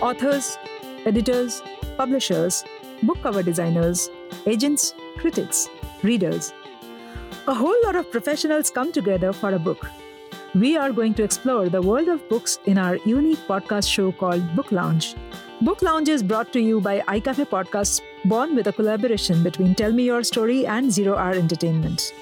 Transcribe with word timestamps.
authors, 0.00 0.58
editors, 1.04 1.62
publishers, 1.96 2.64
book 3.02 3.20
cover 3.22 3.42
designers, 3.42 4.10
agents, 4.46 4.94
critics, 5.18 5.68
readers. 6.02 6.52
A 7.46 7.54
whole 7.54 7.76
lot 7.84 7.96
of 7.96 8.10
professionals 8.10 8.70
come 8.70 8.92
together 8.92 9.32
for 9.32 9.54
a 9.54 9.58
book. 9.58 9.86
We 10.54 10.76
are 10.76 10.92
going 10.92 11.14
to 11.14 11.22
explore 11.22 11.68
the 11.68 11.82
world 11.82 12.08
of 12.08 12.28
books 12.28 12.58
in 12.66 12.78
our 12.78 12.96
unique 13.04 13.40
podcast 13.48 13.88
show 13.88 14.12
called 14.12 14.56
Book 14.56 14.72
Lounge. 14.72 15.14
Book 15.60 15.82
Lounge 15.82 16.08
is 16.08 16.22
brought 16.22 16.52
to 16.52 16.60
you 16.60 16.80
by 16.80 17.00
iCafe 17.00 17.44
Podcasts, 17.46 18.00
born 18.24 18.54
with 18.54 18.66
a 18.68 18.72
collaboration 18.72 19.42
between 19.42 19.74
Tell 19.74 19.92
Me 19.92 20.04
Your 20.04 20.22
Story 20.22 20.66
and 20.66 20.90
Zero 20.90 21.16
Hour 21.16 21.32
Entertainment. 21.32 22.12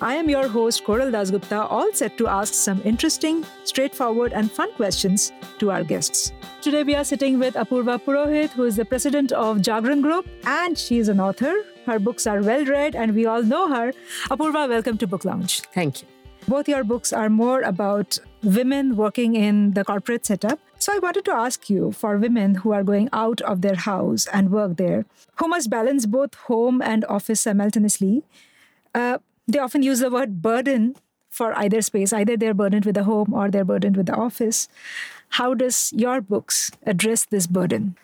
I 0.00 0.14
am 0.14 0.30
your 0.30 0.46
host, 0.46 0.84
Koral 0.84 1.10
Dasgupta, 1.10 1.66
all 1.68 1.92
set 1.92 2.16
to 2.18 2.28
ask 2.28 2.54
some 2.54 2.80
interesting, 2.84 3.44
straightforward, 3.64 4.32
and 4.32 4.48
fun 4.48 4.72
questions 4.74 5.32
to 5.58 5.72
our 5.72 5.82
guests. 5.82 6.30
Today, 6.62 6.84
we 6.84 6.94
are 6.94 7.02
sitting 7.02 7.40
with 7.40 7.54
Apurva 7.54 8.00
Purohit, 8.00 8.50
who 8.50 8.62
is 8.62 8.76
the 8.76 8.84
president 8.84 9.32
of 9.32 9.56
Jagran 9.56 10.00
Group, 10.00 10.28
and 10.44 10.78
she 10.78 10.98
is 10.98 11.08
an 11.08 11.18
author. 11.18 11.52
Her 11.84 11.98
books 11.98 12.28
are 12.28 12.40
well 12.42 12.64
read, 12.64 12.94
and 12.94 13.12
we 13.12 13.26
all 13.26 13.42
know 13.42 13.66
her. 13.74 13.92
Apurva, 14.30 14.68
welcome 14.68 14.98
to 14.98 15.06
Book 15.08 15.24
Lounge. 15.24 15.62
Thank 15.74 16.02
you. 16.02 16.08
Both 16.46 16.68
your 16.68 16.84
books 16.84 17.12
are 17.12 17.28
more 17.28 17.62
about 17.62 18.20
women 18.44 18.96
working 18.96 19.34
in 19.34 19.72
the 19.72 19.84
corporate 19.84 20.24
setup. 20.24 20.60
So, 20.78 20.94
I 20.94 21.00
wanted 21.00 21.24
to 21.24 21.32
ask 21.32 21.68
you 21.68 21.90
for 21.90 22.18
women 22.18 22.54
who 22.54 22.70
are 22.70 22.84
going 22.84 23.08
out 23.12 23.40
of 23.40 23.62
their 23.62 23.74
house 23.74 24.28
and 24.32 24.52
work 24.52 24.76
there, 24.76 25.06
who 25.40 25.48
must 25.48 25.70
balance 25.70 26.06
both 26.06 26.34
home 26.34 26.80
and 26.80 27.04
office 27.06 27.40
simultaneously. 27.40 28.22
Uh, 28.94 29.18
they 29.48 29.58
often 29.58 29.82
use 29.82 30.00
the 30.00 30.10
word 30.10 30.42
burden 30.42 30.96
for 31.30 31.56
either 31.58 31.82
space. 31.82 32.12
Either 32.12 32.36
they're 32.36 32.54
burdened 32.54 32.84
with 32.84 32.94
the 32.94 33.04
home 33.04 33.32
or 33.32 33.50
they're 33.50 33.64
burdened 33.64 33.96
with 33.96 34.06
the 34.06 34.14
office. 34.14 34.68
How 35.30 35.54
does 35.54 35.92
your 35.92 36.20
books 36.20 36.70
address 36.86 37.24
this 37.24 37.46
burden? 37.46 37.96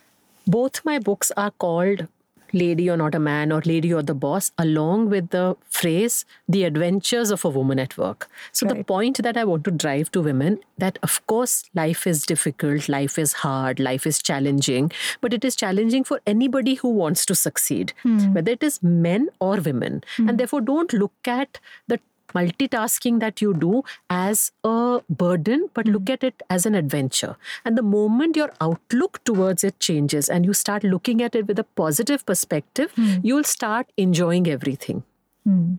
Both 0.47 0.85
my 0.85 0.99
books 0.99 1.31
are 1.37 1.51
called 1.53 2.09
Lady 2.55 2.85
You're 2.85 2.97
Not 2.97 3.15
a 3.15 3.19
Man 3.19 3.53
or 3.53 3.61
Lady 3.65 3.89
You're 3.89 4.03
the 4.03 4.15
Boss, 4.15 4.53
along 4.59 5.11
with 5.11 5.31
the 5.31 5.57
phrase 5.69 6.25
The 6.49 6.65
Adventures 6.65 7.31
of 7.31 7.45
a 7.45 7.49
Woman 7.49 7.79
at 7.79 7.99
Work. 7.99 8.29
So, 8.53 8.67
right. 8.67 8.79
the 8.79 8.85
point 8.85 9.23
that 9.23 9.37
I 9.37 9.45
want 9.45 9.65
to 9.65 9.71
drive 9.71 10.13
to 10.13 10.23
women 10.23 10.61
that, 10.79 10.99
of 11.03 11.27
course, 11.27 11.65
life 11.75 12.07
is 12.07 12.25
difficult, 12.25 12.89
life 12.89 13.19
is 13.19 13.33
hard, 13.35 13.81
life 13.81 14.07
is 14.07 14.23
challenging, 14.23 14.91
but 15.21 15.35
it 15.35 15.45
is 15.45 15.57
challenging 15.57 16.05
for 16.05 16.21
anybody 16.27 16.75
who 16.75 16.89
wants 16.89 17.27
to 17.27 17.35
succeed, 17.35 17.93
hmm. 18.03 18.33
whether 18.33 18.53
it 18.53 18.63
is 18.63 18.83
men 18.83 19.29
or 19.41 19.57
women. 19.57 20.03
Hmm. 20.17 20.29
And 20.29 20.39
therefore, 20.39 20.61
don't 20.61 20.93
look 20.93 21.13
at 21.27 21.59
the 21.89 22.01
multitasking 22.35 23.21
that 23.21 23.41
you 23.41 23.55
do 23.55 23.83
as 24.11 24.53
a 24.65 25.01
burden, 25.09 25.69
but 25.75 25.87
look 25.87 26.11
at 26.11 26.25
it 26.25 26.43
as 26.51 26.67
an 26.67 26.75
adventure. 26.75 27.37
And 27.65 27.79
the 27.79 27.83
moment 27.83 28.37
your 28.37 28.53
outlook 28.61 29.23
towards 29.25 29.65
it 29.65 29.79
changes 29.81 30.29
and 30.29 30.45
you 30.45 30.53
start 30.53 30.85
looking 30.85 31.23
at 31.23 31.35
it 31.35 31.47
with 31.47 31.59
a 31.59 31.65
positive 31.65 32.27
perspective, 32.27 32.93
mm. 32.95 33.21
you'll 33.23 33.45
start 33.45 33.93
enjoying 33.97 34.47
everything. 34.47 35.03
Mm. 35.47 35.79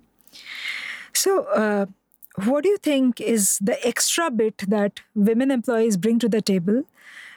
So, 1.13 1.43
uh, 1.45 1.85
what 2.43 2.63
do 2.63 2.69
you 2.69 2.77
think 2.77 3.21
is 3.21 3.59
the 3.59 3.77
extra 3.87 4.29
bit 4.29 4.57
that 4.67 4.99
women 5.13 5.51
employees 5.51 5.95
bring 5.95 6.19
to 6.19 6.27
the 6.27 6.41
table? 6.41 6.83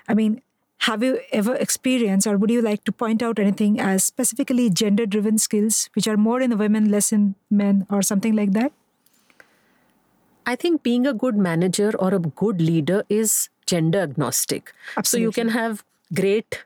I 0.08 0.14
mean, 0.14 0.42
have 0.82 1.02
you 1.02 1.20
ever 1.32 1.54
experienced, 1.54 2.26
or 2.26 2.36
would 2.36 2.50
you 2.50 2.62
like 2.62 2.84
to 2.84 2.92
point 2.92 3.22
out 3.22 3.38
anything 3.38 3.80
as 3.80 4.04
specifically 4.04 4.70
gender 4.70 5.06
driven 5.06 5.38
skills, 5.38 5.90
which 5.94 6.06
are 6.06 6.16
more 6.16 6.40
in 6.40 6.50
the 6.50 6.56
women, 6.56 6.90
less 6.90 7.12
in 7.12 7.34
men, 7.50 7.86
or 7.90 8.00
something 8.00 8.34
like 8.34 8.52
that? 8.52 8.72
I 10.48 10.56
think 10.56 10.82
being 10.82 11.06
a 11.06 11.12
good 11.12 11.36
manager 11.36 11.92
or 11.98 12.14
a 12.14 12.18
good 12.18 12.60
leader 12.60 13.04
is 13.08 13.50
gender 13.66 14.00
agnostic. 14.00 14.72
Absolutely. 14.96 15.24
So 15.24 15.28
you 15.28 15.32
can 15.32 15.48
have 15.50 15.84
great 16.14 16.64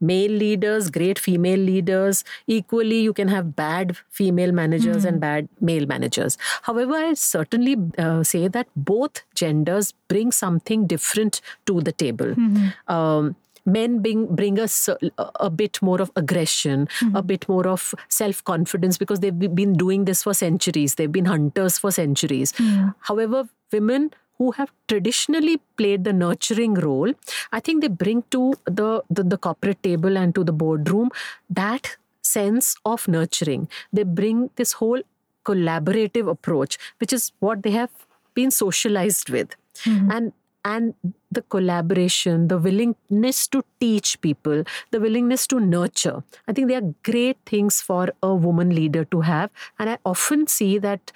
male 0.00 0.30
leaders, 0.30 0.90
great 0.90 1.18
female 1.18 1.58
leaders. 1.58 2.22
Equally, 2.46 2.98
you 3.00 3.14
can 3.14 3.28
have 3.28 3.56
bad 3.56 3.96
female 4.10 4.52
managers 4.52 4.98
mm-hmm. 4.98 5.06
and 5.06 5.20
bad 5.20 5.48
male 5.60 5.86
managers. 5.86 6.36
However, 6.62 6.94
I 6.94 7.14
certainly 7.14 7.76
uh, 7.96 8.22
say 8.22 8.48
that 8.48 8.68
both 8.76 9.22
genders 9.34 9.94
bring 10.08 10.30
something 10.32 10.86
different 10.86 11.40
to 11.66 11.80
the 11.80 11.92
table. 11.92 12.26
Mm-hmm. 12.26 12.92
Um, 12.92 13.36
men 13.66 14.00
bring 14.00 14.26
bring 14.34 14.58
us 14.58 14.88
a, 14.88 14.98
a 15.40 15.50
bit 15.50 15.80
more 15.82 16.00
of 16.00 16.10
aggression, 16.16 16.86
mm-hmm. 16.86 17.16
a 17.16 17.22
bit 17.22 17.48
more 17.48 17.66
of 17.66 17.94
self 18.08 18.42
confidence 18.44 18.98
because 18.98 19.20
they've 19.20 19.38
been 19.38 19.72
doing 19.72 20.04
this 20.04 20.22
for 20.22 20.34
centuries. 20.34 20.96
They've 20.96 21.10
been 21.10 21.24
hunters 21.24 21.78
for 21.78 21.90
centuries. 21.90 22.52
Mm-hmm. 22.52 22.88
However, 23.00 23.48
women 23.72 24.12
who 24.38 24.50
have 24.52 24.72
traditionally 24.88 25.60
played 25.76 26.04
the 26.04 26.12
nurturing 26.12 26.74
role, 26.74 27.12
I 27.52 27.60
think 27.60 27.82
they 27.82 27.88
bring 27.88 28.22
to 28.30 28.54
the, 28.64 29.02
the, 29.08 29.22
the 29.22 29.38
corporate 29.38 29.82
table 29.82 30.18
and 30.18 30.34
to 30.34 30.42
the 30.42 30.52
boardroom 30.52 31.10
that 31.48 31.96
sense 32.22 32.76
of 32.84 33.06
nurturing. 33.06 33.68
They 33.92 34.02
bring 34.02 34.50
this 34.56 34.72
whole 34.72 35.02
collaborative 35.44 36.28
approach, 36.28 36.78
which 36.98 37.12
is 37.12 37.32
what 37.38 37.62
they 37.62 37.70
have 37.70 37.90
been 38.34 38.50
socialized 38.50 39.30
with. 39.30 39.54
Mm-hmm. 39.84 40.10
And 40.10 40.32
and 40.64 40.94
the 41.30 41.42
collaboration, 41.42 42.48
the 42.48 42.58
willingness 42.58 43.46
to 43.48 43.62
teach 43.80 44.20
people, 44.20 44.64
the 44.90 45.00
willingness 45.00 45.46
to 45.48 45.60
nurture. 45.60 46.22
I 46.48 46.52
think 46.52 46.68
they 46.68 46.76
are 46.76 46.94
great 47.02 47.38
things 47.44 47.80
for 47.80 48.08
a 48.22 48.34
woman 48.34 48.74
leader 48.74 49.04
to 49.06 49.20
have. 49.20 49.50
And 49.78 49.90
I 49.90 49.98
often 50.04 50.46
see 50.46 50.78
that 50.78 51.12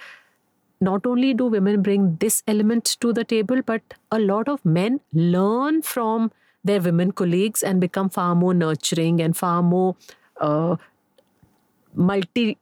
not 0.80 1.06
only 1.06 1.34
do 1.34 1.46
women 1.46 1.82
bring 1.82 2.16
this 2.20 2.42
element 2.46 2.96
to 3.00 3.12
the 3.12 3.24
table, 3.24 3.62
but 3.62 3.82
a 4.12 4.18
lot 4.18 4.48
of 4.48 4.64
men 4.64 5.00
learn 5.12 5.82
from 5.82 6.30
their 6.64 6.80
women 6.80 7.12
colleagues 7.12 7.62
and 7.62 7.80
become 7.80 8.08
far 8.08 8.34
more 8.34 8.54
nurturing 8.54 9.20
and 9.20 9.36
far 9.36 9.62
more 9.62 9.96
uh, 10.40 10.76
multi 11.94 12.58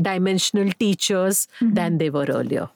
dimensional 0.00 0.70
teachers 0.72 1.48
mm-hmm. 1.60 1.74
than 1.74 1.98
they 1.98 2.10
were 2.10 2.26
earlier. 2.28 2.68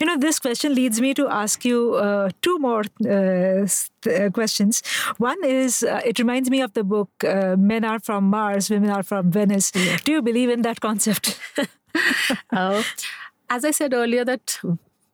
You 0.00 0.06
know, 0.06 0.16
this 0.16 0.38
question 0.38 0.74
leads 0.74 1.00
me 1.00 1.14
to 1.14 1.28
ask 1.28 1.64
you 1.64 1.94
uh, 1.94 2.30
two 2.42 2.58
more 2.58 2.84
uh, 3.04 3.66
uh, 4.10 4.30
questions. 4.30 4.82
One 5.18 5.42
is 5.44 5.82
uh, 5.82 6.00
it 6.04 6.18
reminds 6.18 6.50
me 6.50 6.60
of 6.60 6.74
the 6.74 6.84
book 6.84 7.10
uh, 7.24 7.56
Men 7.58 7.84
Are 7.84 7.98
From 7.98 8.24
Mars, 8.24 8.70
Women 8.70 8.90
Are 8.90 9.02
From 9.02 9.30
Venus. 9.30 9.72
Yeah. 9.74 9.98
Do 10.04 10.12
you 10.12 10.22
believe 10.22 10.48
in 10.48 10.62
that 10.62 10.80
concept? 10.80 11.38
Oh, 12.52 12.84
as 13.50 13.64
I 13.64 13.70
said 13.70 13.94
earlier, 13.94 14.24
that 14.24 14.58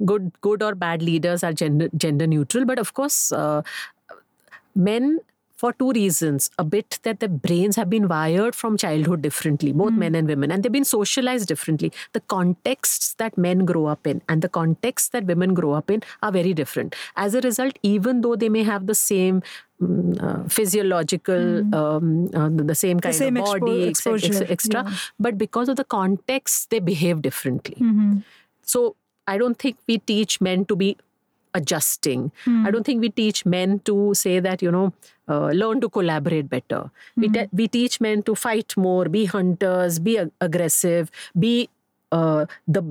good, 0.04 0.32
good 0.40 0.62
or 0.62 0.74
bad 0.74 1.02
leaders 1.02 1.44
are 1.44 1.52
gender, 1.52 1.88
gender 1.96 2.26
neutral, 2.26 2.64
but 2.64 2.78
of 2.78 2.94
course, 2.94 3.32
uh, 3.32 3.62
men 4.74 5.20
for 5.64 5.72
two 5.72 5.92
reasons. 5.92 6.50
A 6.58 6.64
bit 6.64 6.98
that 7.04 7.20
their 7.20 7.34
brains 7.44 7.76
have 7.76 7.88
been 7.88 8.06
wired 8.06 8.54
from 8.54 8.76
childhood 8.76 9.22
differently, 9.22 9.72
both 9.72 9.92
mm. 9.92 10.02
men 10.04 10.14
and 10.14 10.28
women, 10.28 10.50
and 10.50 10.62
they've 10.62 10.76
been 10.80 10.90
socialized 10.90 11.48
differently. 11.48 11.90
The 12.12 12.20
contexts 12.20 13.14
that 13.14 13.38
men 13.38 13.64
grow 13.64 13.86
up 13.86 14.06
in 14.06 14.20
and 14.28 14.42
the 14.42 14.50
contexts 14.56 15.08
that 15.14 15.24
women 15.24 15.54
grow 15.54 15.72
up 15.72 15.90
in 15.90 16.02
are 16.22 16.32
very 16.32 16.52
different. 16.52 16.94
As 17.16 17.34
a 17.34 17.40
result, 17.40 17.78
even 17.82 18.20
though 18.20 18.36
they 18.36 18.50
may 18.50 18.62
have 18.62 18.86
the 18.86 18.94
same 18.94 19.40
mm, 19.80 20.22
uh, 20.22 20.46
physiological, 20.48 21.46
mm. 21.62 21.74
um, 21.74 22.28
uh, 22.34 22.50
the 22.72 22.74
same 22.74 23.00
kind 23.00 23.14
the 23.14 23.18
same 23.18 23.38
of 23.38 23.46
body, 23.46 23.84
exposure, 23.84 24.44
extra, 24.58 24.84
yeah. 24.84 24.98
but 25.18 25.38
because 25.38 25.70
of 25.70 25.76
the 25.76 25.88
context, 25.96 26.68
they 26.68 26.78
behave 26.92 27.22
differently. 27.22 27.76
Mm-hmm. 27.76 28.18
So 28.74 28.96
I 29.26 29.38
don't 29.38 29.58
think 29.58 29.78
we 29.88 29.96
teach 29.96 30.40
men 30.42 30.66
to 30.66 30.76
be 30.76 30.98
adjusting. 31.54 32.32
Mm. 32.44 32.66
I 32.66 32.70
don't 32.70 32.84
think 32.84 33.00
we 33.00 33.10
teach 33.10 33.46
men 33.46 33.78
to 33.80 34.12
say 34.14 34.40
that, 34.40 34.62
you 34.62 34.70
know, 34.70 34.92
uh, 35.28 35.48
learn 35.48 35.80
to 35.80 35.88
collaborate 35.88 36.48
better. 36.48 36.90
Mm. 37.16 37.22
We, 37.22 37.28
te- 37.28 37.48
we 37.52 37.68
teach 37.68 38.00
men 38.00 38.22
to 38.24 38.34
fight 38.34 38.76
more, 38.76 39.08
be 39.08 39.24
hunters, 39.26 39.98
be 39.98 40.18
ag- 40.18 40.32
aggressive, 40.40 41.10
be 41.38 41.68
uh, 42.12 42.46
the 42.66 42.82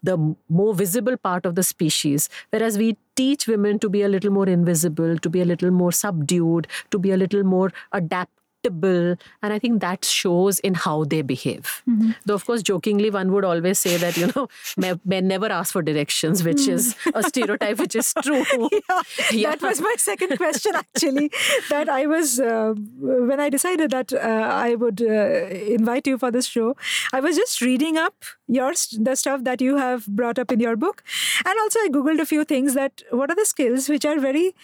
the 0.00 0.16
more 0.48 0.74
visible 0.74 1.16
part 1.16 1.44
of 1.44 1.56
the 1.56 1.62
species 1.62 2.28
whereas 2.50 2.78
we 2.78 2.96
teach 3.16 3.48
women 3.48 3.80
to 3.80 3.88
be 3.88 4.02
a 4.02 4.08
little 4.08 4.30
more 4.30 4.46
invisible 4.48 5.18
to 5.18 5.28
be 5.28 5.40
a 5.40 5.44
little 5.44 5.72
more 5.72 5.90
subdued 5.90 6.68
to 6.92 7.00
be 7.00 7.10
a 7.10 7.16
little 7.16 7.42
more 7.42 7.72
adapt 7.92 8.30
and 8.64 9.18
I 9.42 9.58
think 9.58 9.80
that 9.80 10.04
shows 10.04 10.58
in 10.60 10.74
how 10.74 11.04
they 11.04 11.22
behave. 11.22 11.82
Mm-hmm. 11.88 12.10
Though, 12.26 12.34
of 12.34 12.44
course, 12.44 12.62
jokingly, 12.62 13.10
one 13.10 13.32
would 13.32 13.44
always 13.44 13.78
say 13.78 13.96
that, 13.96 14.16
you 14.16 14.30
know, 14.34 14.48
men 15.04 15.28
never 15.28 15.46
ask 15.46 15.72
for 15.72 15.82
directions, 15.82 16.44
which 16.44 16.58
mm. 16.58 16.72
is 16.72 16.96
a 17.14 17.22
stereotype 17.22 17.78
which 17.78 17.96
is 17.96 18.12
true. 18.22 18.44
yeah, 18.72 19.02
yeah. 19.32 19.50
That 19.50 19.62
was 19.62 19.80
my 19.80 19.94
second 19.96 20.36
question, 20.36 20.74
actually. 20.74 21.30
that 21.70 21.88
I 21.88 22.06
was, 22.06 22.40
uh, 22.40 22.74
when 22.98 23.40
I 23.40 23.48
decided 23.48 23.90
that 23.90 24.12
uh, 24.12 24.18
I 24.18 24.74
would 24.74 25.00
uh, 25.00 25.48
invite 25.76 26.06
you 26.06 26.18
for 26.18 26.30
this 26.30 26.46
show, 26.46 26.76
I 27.12 27.20
was 27.20 27.36
just 27.36 27.60
reading 27.60 27.96
up 27.96 28.24
your 28.48 28.72
the 28.98 29.14
stuff 29.14 29.44
that 29.44 29.60
you 29.60 29.76
have 29.76 30.06
brought 30.06 30.38
up 30.38 30.50
in 30.50 30.60
your 30.60 30.76
book. 30.76 31.02
And 31.44 31.58
also, 31.60 31.78
I 31.80 31.88
Googled 31.90 32.20
a 32.20 32.26
few 32.26 32.44
things 32.44 32.74
that 32.74 33.02
what 33.10 33.30
are 33.30 33.36
the 33.36 33.44
skills 33.46 33.88
which 33.88 34.04
are 34.04 34.18
very 34.18 34.54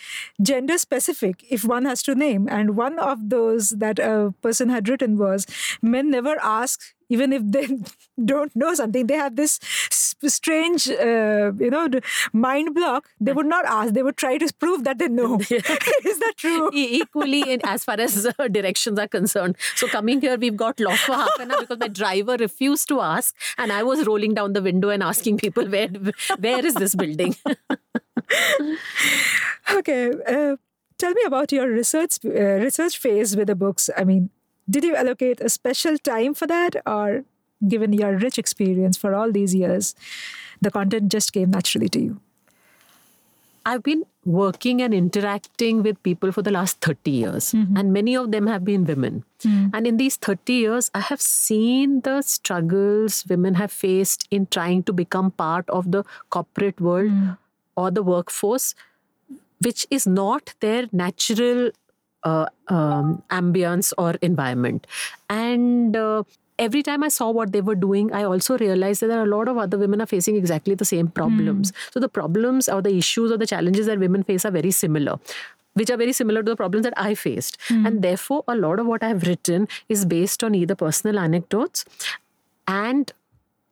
gender 0.43 0.79
specific, 0.79 1.45
if 1.51 1.65
one 1.65 1.85
has 1.85 2.03
to 2.05 2.15
name. 2.15 2.49
And 2.51 2.77
one 2.77 2.99
of 2.99 3.31
those 3.31 3.71
that 3.71 3.99
a 3.99 4.35
person 4.43 4.69
had 4.69 4.89
written 4.89 5.19
was 5.19 5.47
men 5.83 6.11
never 6.11 6.37
ask 6.43 6.95
even 7.09 7.33
if 7.33 7.43
they 7.45 7.69
don't 8.25 8.55
know 8.55 8.75
something, 8.75 9.07
they 9.07 9.15
have 9.17 9.37
this 9.37 9.59
strange, 10.27 10.89
uh, 10.89 11.53
you 11.59 11.71
know, 11.71 11.89
mind 12.33 12.75
block. 12.75 13.09
They 13.21 13.33
would 13.33 13.47
not 13.47 13.65
ask. 13.67 13.95
They 13.95 14.03
would 14.03 14.17
try 14.17 14.39
to 14.39 14.53
prove 14.59 14.85
that 14.85 14.99
they 14.99 15.09
know. 15.09 15.39
Is 15.41 16.19
that 16.19 16.35
true? 16.37 16.71
Equally, 16.73 17.43
in, 17.53 17.61
as 17.65 17.85
far 17.85 18.01
as 18.01 18.27
uh, 18.27 18.49
directions 18.49 18.99
are 18.99 19.09
concerned. 19.09 19.57
So 19.77 19.89
coming 19.89 20.21
here, 20.21 20.37
we've 20.37 20.57
got 20.57 20.81
lost 20.81 21.05
for 21.05 21.15
half 21.15 21.39
an 21.39 21.51
hour 21.53 21.61
because 21.61 21.79
my 21.79 21.89
driver 21.89 22.37
refused 22.39 22.89
to 22.89 23.01
ask, 23.01 23.35
and 23.59 23.73
I 23.73 23.83
was 23.83 24.07
rolling 24.07 24.35
down 24.35 24.53
the 24.53 24.63
window 24.63 24.89
and 24.91 25.03
asking 25.03 25.39
people 25.39 25.67
where 25.67 25.89
where 26.39 26.65
is 26.65 26.75
this 26.75 26.95
building. 26.95 27.37
okay. 29.73 30.11
Uh, 30.27 30.57
tell 30.99 31.13
me 31.13 31.23
about 31.27 31.53
your 31.53 31.69
research 31.69 32.19
uh, 32.25 32.59
research 32.67 32.99
phase 32.99 33.37
with 33.37 33.49
the 33.49 33.55
books. 33.55 33.91
I 33.97 34.05
mean, 34.05 34.31
did 34.69 34.85
you 34.85 34.95
allocate 34.97 35.41
a 35.41 35.49
special 35.49 35.99
time 35.99 36.35
for 36.35 36.47
that, 36.47 36.77
or 36.87 37.25
given 37.67 37.93
your 37.93 38.17
rich 38.17 38.39
experience 38.39 38.97
for 38.97 39.15
all 39.15 39.33
these 39.33 39.55
years, 39.55 39.95
the 40.61 40.71
content 40.71 41.11
just 41.11 41.33
came 41.33 41.51
naturally 41.51 41.89
to 41.91 42.01
you? 42.01 42.21
I've 43.67 43.83
been 43.83 44.05
working 44.27 44.83
and 44.83 44.93
interacting 44.93 45.83
with 45.83 46.03
people 46.03 46.33
for 46.33 46.43
the 46.43 46.51
last 46.51 46.81
30 46.81 47.11
years, 47.11 47.53
mm-hmm. 47.53 47.77
and 47.77 47.93
many 47.93 48.15
of 48.15 48.31
them 48.31 48.47
have 48.47 48.65
been 48.65 48.85
women. 48.85 49.25
Mm. 49.43 49.71
And 49.73 49.87
in 49.87 49.97
these 49.97 50.17
30 50.17 50.53
years, 50.53 50.91
I 50.95 51.01
have 51.01 51.21
seen 51.21 52.03
the 52.03 52.21
struggles 52.23 53.25
women 53.27 53.55
have 53.55 53.73
faced 53.73 54.27
in 54.31 54.47
trying 54.47 54.83
to 54.85 54.93
become 54.93 55.31
part 55.31 55.69
of 55.71 55.93
the 55.93 56.05
corporate 56.29 56.81
world 56.81 57.11
mm. 57.11 57.39
or 57.75 57.91
the 57.91 58.03
workforce, 58.03 58.75
which 59.63 59.87
is 59.91 60.07
not 60.07 60.55
their 60.61 60.87
natural 60.93 61.71
uh, 62.25 62.47
um, 62.69 63.23
ambience 63.31 63.93
or 63.99 64.13
environment. 64.23 64.87
And 65.29 65.97
uh, 65.97 66.25
every 66.59 66.83
time 66.83 67.03
I 67.03 67.09
saw 67.09 67.31
what 67.31 67.53
they 67.53 67.61
were 67.61 67.75
doing, 67.75 68.13
I 68.13 68.25
also 68.25 68.59
realized 68.59 69.03
that 69.03 69.11
a 69.11 69.25
lot 69.25 69.49
of 69.49 69.59
other 69.59 69.79
women 69.79 70.01
are 70.01 70.07
facing 70.07 70.37
exactly 70.37 70.75
the 70.75 70.85
same 70.85 71.09
problems. 71.09 71.73
Mm. 71.73 71.93
So 71.93 72.01
the 72.01 72.09
problems 72.09 72.69
or 72.69 72.83
the 72.83 72.97
issues 72.97 73.31
or 73.31 73.37
the 73.37 73.47
challenges 73.47 73.87
that 73.87 73.99
women 73.99 74.23
face 74.23 74.45
are 74.45 74.51
very 74.51 74.71
similar 74.71 75.19
which 75.75 75.91
are 75.91 75.97
very 75.97 76.13
similar 76.13 76.41
to 76.41 76.51
the 76.51 76.57
problems 76.57 76.85
that 76.85 76.95
I 76.97 77.17
faced. 77.17 77.59
Mm. 77.69 77.87
And 77.87 78.03
therefore, 78.03 78.45
a 78.47 78.55
lot 78.55 78.79
of 78.79 78.87
what 78.87 79.03
I've 79.03 79.27
written 79.27 79.67
is 79.89 80.05
based 80.05 80.45
on 80.45 80.55
either 80.55 80.77
personal 80.77 81.19
anecdotes 81.19 81.85
and 82.69 83.13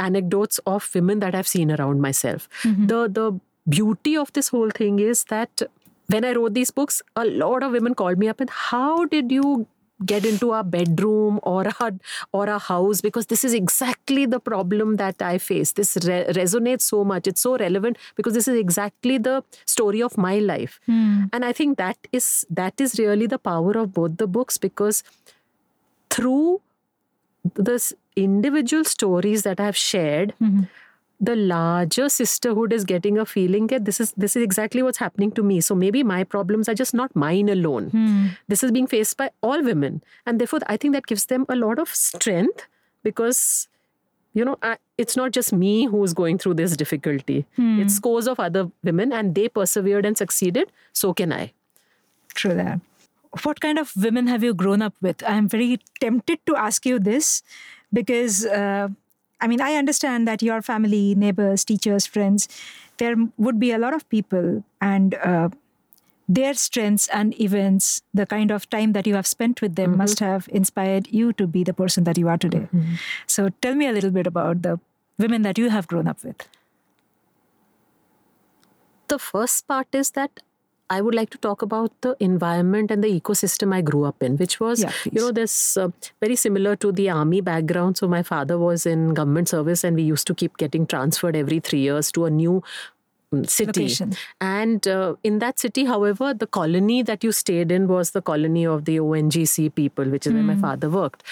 anecdotes 0.01 0.59
of 0.67 0.89
women 0.95 1.21
that 1.21 1.35
I've 1.35 1.49
seen 1.49 1.71
around 1.71 2.01
myself. 2.01 2.49
Mm-hmm. 2.65 2.87
The 2.87 3.09
the 3.09 3.41
beauty 3.69 4.17
of 4.17 4.33
this 4.33 4.49
whole 4.49 4.71
thing 4.71 4.99
is 4.99 5.25
that 5.25 5.63
when 6.09 6.25
I 6.25 6.33
wrote 6.33 6.55
these 6.55 6.71
books, 6.71 7.03
a 7.17 7.25
lot 7.25 7.63
of 7.63 7.73
women 7.73 7.95
called 7.95 8.19
me 8.19 8.29
up 8.29 8.41
and 8.41 8.51
how 8.51 9.05
did 9.05 9.31
you 9.31 9.67
get 10.05 10.25
into 10.25 10.51
our 10.51 10.65
bedroom 10.65 11.39
or 11.43 11.65
our 11.81 11.93
or 12.33 12.49
our 12.49 12.59
house 12.59 13.01
because 13.01 13.27
this 13.27 13.45
is 13.45 13.55
exactly 13.55 14.27
the 14.27 14.41
problem 14.41 14.97
that 14.97 15.23
I 15.23 15.39
face. 15.39 15.73
This 15.73 15.97
re- 16.05 16.27
resonates 16.31 16.83
so 16.83 17.05
much. 17.05 17.27
It's 17.27 17.41
so 17.41 17.57
relevant 17.57 17.99
because 18.17 18.35
this 18.35 18.49
is 18.49 18.59
exactly 18.59 19.19
the 19.19 19.45
story 19.65 20.03
of 20.03 20.19
my 20.19 20.39
life. 20.39 20.81
Mm. 20.89 21.31
And 21.33 21.45
I 21.45 21.53
think 21.53 21.79
that 21.79 21.99
is 22.13 22.47
that 22.51 22.81
is 22.81 22.99
really 22.99 23.27
the 23.27 23.39
power 23.39 23.73
of 23.73 23.93
both 23.93 24.17
the 24.17 24.27
books 24.27 24.59
because 24.59 25.03
through 26.11 26.61
this 27.55 27.93
individual 28.17 28.85
stories 28.85 29.43
that 29.43 29.61
I've 29.61 29.77
shared, 29.77 30.35
mm-hmm 30.41 30.65
the 31.23 31.37
larger 31.37 32.09
sisterhood 32.09 32.73
is 32.73 32.85
getting 32.85 33.17
a 33.17 33.25
feeling 33.25 33.69
that 33.69 33.85
this 33.85 34.01
is 34.05 34.13
this 34.25 34.35
is 34.35 34.43
exactly 34.43 34.83
what's 34.83 34.99
happening 34.99 35.31
to 35.39 35.43
me. 35.51 35.61
So 35.61 35.75
maybe 35.83 36.03
my 36.03 36.25
problems 36.25 36.69
are 36.69 36.75
just 36.75 36.95
not 37.01 37.15
mine 37.15 37.49
alone. 37.49 37.91
Hmm. 37.91 38.27
this 38.49 38.65
is 38.65 38.73
being 38.77 38.89
faced 38.89 39.17
by 39.17 39.31
all 39.41 39.63
women. 39.63 40.03
And 40.27 40.41
therefore 40.41 40.61
i 40.75 40.77
think 40.77 40.95
that 40.99 41.07
gives 41.13 41.27
them 41.33 41.47
a 41.49 41.57
lot 41.57 41.79
of 41.79 41.95
strength 41.99 42.67
because 43.09 43.69
you 44.35 44.45
know 44.49 44.57
I, 44.63 44.77
it's 44.99 45.17
not 45.21 45.31
just 45.37 45.53
me 45.53 45.75
who's 45.93 46.15
going 46.21 46.39
through 46.39 46.55
this 46.61 46.77
difficulty. 46.77 47.45
Hmm. 47.57 47.81
it's 47.83 47.95
scores 48.01 48.31
of 48.33 48.41
other 48.47 48.65
women 48.83 49.13
and 49.13 49.37
they 49.37 49.49
persevered 49.49 50.05
and 50.11 50.19
succeeded. 50.23 50.73
So 50.93 51.13
can 51.21 51.33
i. 51.33 51.53
True 52.35 52.55
that. 52.55 52.81
What 53.45 53.61
kind 53.61 53.79
of 53.79 53.93
women 54.07 54.27
have 54.27 54.43
you 54.43 54.55
grown 54.65 54.83
up 54.83 54.95
with? 55.01 55.23
I'm 55.35 55.49
very 55.49 55.79
tempted 56.01 56.45
to 56.47 56.57
ask 56.57 56.85
you 56.85 56.99
this 56.99 57.43
because 57.93 58.45
uh, 58.47 58.89
I 59.43 59.49
mean, 59.49 59.61
I 59.61 59.75
understand 59.75 60.27
that 60.29 60.41
your 60.41 60.63
family, 60.63 61.15
neighbors, 61.15 61.65
teachers, 61.65 62.07
friends, 62.07 62.49
there 62.99 63.17
would 63.37 63.59
be 63.59 63.73
a 63.73 63.79
lot 63.79 63.93
of 63.93 64.09
people 64.09 64.65
and 64.81 65.15
uh, 65.17 65.49
their 66.29 66.55
strengths 66.55 67.09
and 67.09 67.39
events, 67.41 68.03
the 68.15 68.25
kind 68.25 68.51
of 68.51 68.71
time 68.71 68.93
that 68.93 69.07
you 69.07 69.15
have 69.15 69.27
spent 69.27 69.61
with 69.61 69.75
them 69.75 69.91
mm-hmm. 69.91 69.99
must 69.99 70.21
have 70.21 70.49
inspired 70.53 71.09
you 71.11 71.33
to 71.35 71.47
be 71.47 71.65
the 71.65 71.75
person 71.75 72.05
that 72.05 72.17
you 72.17 72.29
are 72.29 72.39
today. 72.39 72.69
Mm-hmm. 72.73 72.95
So 73.27 73.49
tell 73.61 73.75
me 73.75 73.89
a 73.89 73.93
little 73.93 74.11
bit 74.11 74.27
about 74.27 74.63
the 74.63 74.79
women 75.19 75.43
that 75.43 75.59
you 75.59 75.69
have 75.71 75.89
grown 75.89 76.07
up 76.07 76.23
with. 76.25 76.49
The 79.09 79.19
first 79.19 79.67
part 79.67 79.89
is 79.93 80.11
that 80.13 80.41
I 80.93 81.01
would 81.01 81.15
like 81.15 81.31
to 81.31 81.39
talk 81.39 81.63
about 81.63 81.93
the 82.03 82.15
environment 82.21 82.91
and 82.91 83.03
the 83.03 83.09
ecosystem 83.19 83.75
I 83.75 83.81
grew 83.81 84.05
up 84.05 84.23
in, 84.23 84.37
which 84.37 84.61
was, 84.61 84.83
yeah, 84.83 84.93
you 85.11 85.21
know, 85.21 85.33
this 85.33 85.77
uh, 85.77 85.89
very 86.21 86.37
similar 86.37 86.77
to 86.77 86.93
the 86.93 87.09
army 87.09 87.41
background. 87.41 87.97
So 87.97 88.09
my 88.15 88.23
father 88.23 88.59
was 88.59 88.85
in 88.85 89.15
government 89.15 89.49
service, 89.49 89.85
and 89.85 89.97
we 89.97 90.03
used 90.03 90.27
to 90.27 90.35
keep 90.35 90.59
getting 90.59 90.87
transferred 90.87 91.35
every 91.35 91.61
three 91.61 91.81
years 91.81 92.13
to 92.13 92.27
a 92.27 92.31
new 92.31 92.63
um, 93.33 93.45
city. 93.47 93.85
Location. 93.85 94.13
And 94.41 94.87
uh, 94.87 95.17
in 95.23 95.39
that 95.39 95.59
city, 95.59 95.87
however, 95.87 96.35
the 96.35 96.47
colony 96.47 97.03
that 97.03 97.25
you 97.25 97.33
stayed 97.33 97.73
in 97.73 97.89
was 97.89 98.11
the 98.11 98.21
colony 98.21 98.67
of 98.67 98.85
the 98.85 98.99
ONGC 98.99 99.75
people, 99.75 100.05
which 100.05 100.27
is 100.27 100.33
mm. 100.33 100.37
where 100.37 100.45
my 100.45 100.55
hmm. 100.55 100.61
father 100.61 100.91
worked. 100.91 101.23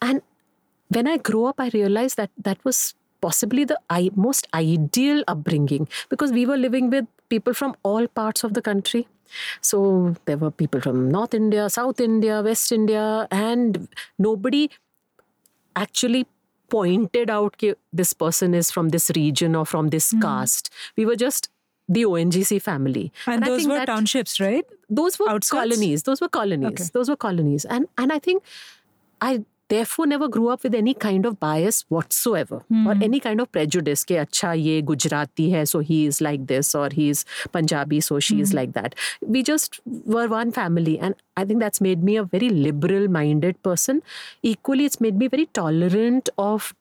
And 0.00 0.22
when 0.88 1.06
I 1.06 1.18
grew 1.18 1.44
up, 1.44 1.60
I 1.60 1.68
realized 1.74 2.16
that 2.16 2.30
that 2.38 2.64
was 2.64 2.94
possibly 3.22 3.64
the 3.64 3.78
most 4.14 4.46
ideal 4.52 5.24
upbringing 5.28 5.88
because 6.10 6.32
we 6.32 6.44
were 6.44 6.58
living 6.58 6.90
with 6.90 7.06
people 7.30 7.54
from 7.54 7.74
all 7.82 8.06
parts 8.08 8.44
of 8.44 8.52
the 8.52 8.60
country. 8.60 9.06
So 9.62 10.14
there 10.26 10.36
were 10.36 10.50
people 10.50 10.80
from 10.80 11.10
North 11.10 11.32
India, 11.32 11.70
South 11.70 12.00
India, 12.00 12.42
West 12.42 12.70
India, 12.70 13.26
and 13.30 13.88
nobody 14.18 14.68
actually 15.74 16.26
pointed 16.68 17.30
out 17.30 17.56
that 17.60 17.78
this 17.92 18.12
person 18.12 18.54
is 18.54 18.70
from 18.70 18.90
this 18.90 19.10
region 19.16 19.54
or 19.54 19.64
from 19.64 19.88
this 19.88 20.12
mm. 20.12 20.20
caste. 20.20 20.70
We 20.96 21.06
were 21.06 21.16
just 21.16 21.48
the 21.88 22.04
ONGC 22.04 22.60
family. 22.60 23.12
And, 23.26 23.36
and 23.36 23.46
those 23.46 23.66
were 23.66 23.84
townships, 23.84 24.38
right? 24.40 24.64
Those 24.88 25.18
were 25.18 25.28
Outskirts? 25.28 25.62
colonies. 25.62 26.02
Those 26.02 26.20
were 26.20 26.28
colonies. 26.28 26.72
Okay. 26.72 26.84
Those 26.92 27.08
were 27.08 27.16
colonies. 27.16 27.64
And 27.64 27.88
and 27.98 28.12
I 28.12 28.18
think 28.18 28.42
I 29.20 29.44
therefore 29.72 30.06
never 30.06 30.28
grew 30.28 30.48
up 30.54 30.64
with 30.66 30.74
any 30.80 30.94
kind 31.04 31.26
of 31.30 31.38
bias 31.44 31.84
whatsoever 31.96 32.62
mm. 32.70 32.86
or 32.86 32.96
any 33.08 33.20
kind 33.26 33.44
of 33.44 33.50
prejudice 33.56 34.04
ke 34.10 34.18
acha 34.24 34.52
ye 34.62 34.74
gujarati 34.90 35.46
hai 35.54 35.62
so 35.72 35.82
he 35.90 36.00
is 36.10 36.20
like 36.26 36.46
this 36.52 36.72
or 36.82 36.88
he 36.98 37.08
is 37.14 37.24
punjabi 37.56 38.02
so 38.08 38.20
she 38.28 38.36
mm. 38.38 38.44
is 38.46 38.52
hmm. 38.54 38.60
like 38.60 38.74
that 38.78 38.98
we 39.36 39.44
just 39.50 39.80
were 40.16 40.26
one 40.34 40.52
family 40.58 40.98
and 41.08 41.18
i 41.42 41.46
think 41.50 41.66
that's 41.66 41.84
made 41.88 42.06
me 42.10 42.18
a 42.24 42.26
very 42.36 42.52
liberal 42.68 43.08
minded 43.18 43.62
person 43.70 44.02
equally 44.54 44.90
it's 44.90 45.02
made 45.06 45.24
me 45.24 45.30
very 45.36 45.48
tolerant 45.60 46.34
of 46.50 46.72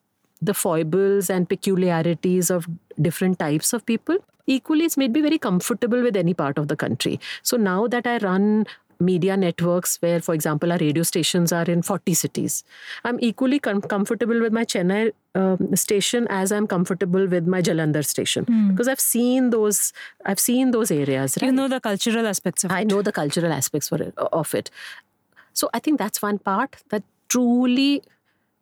the 0.49 0.57
foibles 0.65 1.29
and 1.29 1.49
peculiarities 1.55 2.53
of 2.57 2.69
different 3.09 3.39
types 3.45 3.73
of 3.77 3.85
people 3.85 4.21
equally 4.47 4.85
it's 4.91 4.97
made 4.97 5.13
me 5.17 5.21
very 5.21 5.37
comfortable 5.37 6.01
with 6.01 6.17
any 6.21 6.33
part 6.33 6.57
of 6.61 6.67
the 6.67 6.79
country 6.85 7.19
so 7.41 7.57
now 7.65 7.81
that 7.95 8.07
i 8.13 8.17
run 8.29 8.47
media 9.01 9.35
networks 9.35 9.97
where, 10.01 10.19
for 10.19 10.33
example, 10.33 10.71
our 10.71 10.77
radio 10.77 11.03
stations 11.03 11.51
are 11.51 11.63
in 11.63 11.81
40 11.81 12.13
cities. 12.13 12.63
I'm 13.03 13.19
equally 13.19 13.59
com- 13.59 13.81
comfortable 13.81 14.39
with 14.39 14.53
my 14.53 14.63
Chennai 14.65 15.11
um, 15.35 15.75
station 15.75 16.27
as 16.29 16.51
I'm 16.51 16.67
comfortable 16.67 17.27
with 17.27 17.47
my 17.47 17.61
Jalandhar 17.61 18.05
station 18.05 18.45
mm. 18.45 18.69
because 18.69 18.87
I've 18.87 18.99
seen 18.99 19.49
those. 19.49 19.93
I've 20.25 20.39
seen 20.39 20.71
those 20.71 20.91
areas. 20.91 21.37
Right? 21.41 21.47
You 21.47 21.51
know 21.51 21.67
the 21.67 21.79
cultural 21.79 22.27
aspects 22.27 22.63
of 22.63 22.71
I 22.71 22.81
it. 22.81 22.87
know 22.87 23.01
the 23.01 23.11
cultural 23.11 23.51
aspects 23.51 23.89
for 23.89 24.01
it, 24.01 24.13
of 24.17 24.53
it. 24.55 24.69
So 25.53 25.69
I 25.73 25.79
think 25.79 25.99
that's 25.99 26.21
one 26.21 26.39
part 26.39 26.77
that 26.89 27.03
truly 27.29 28.03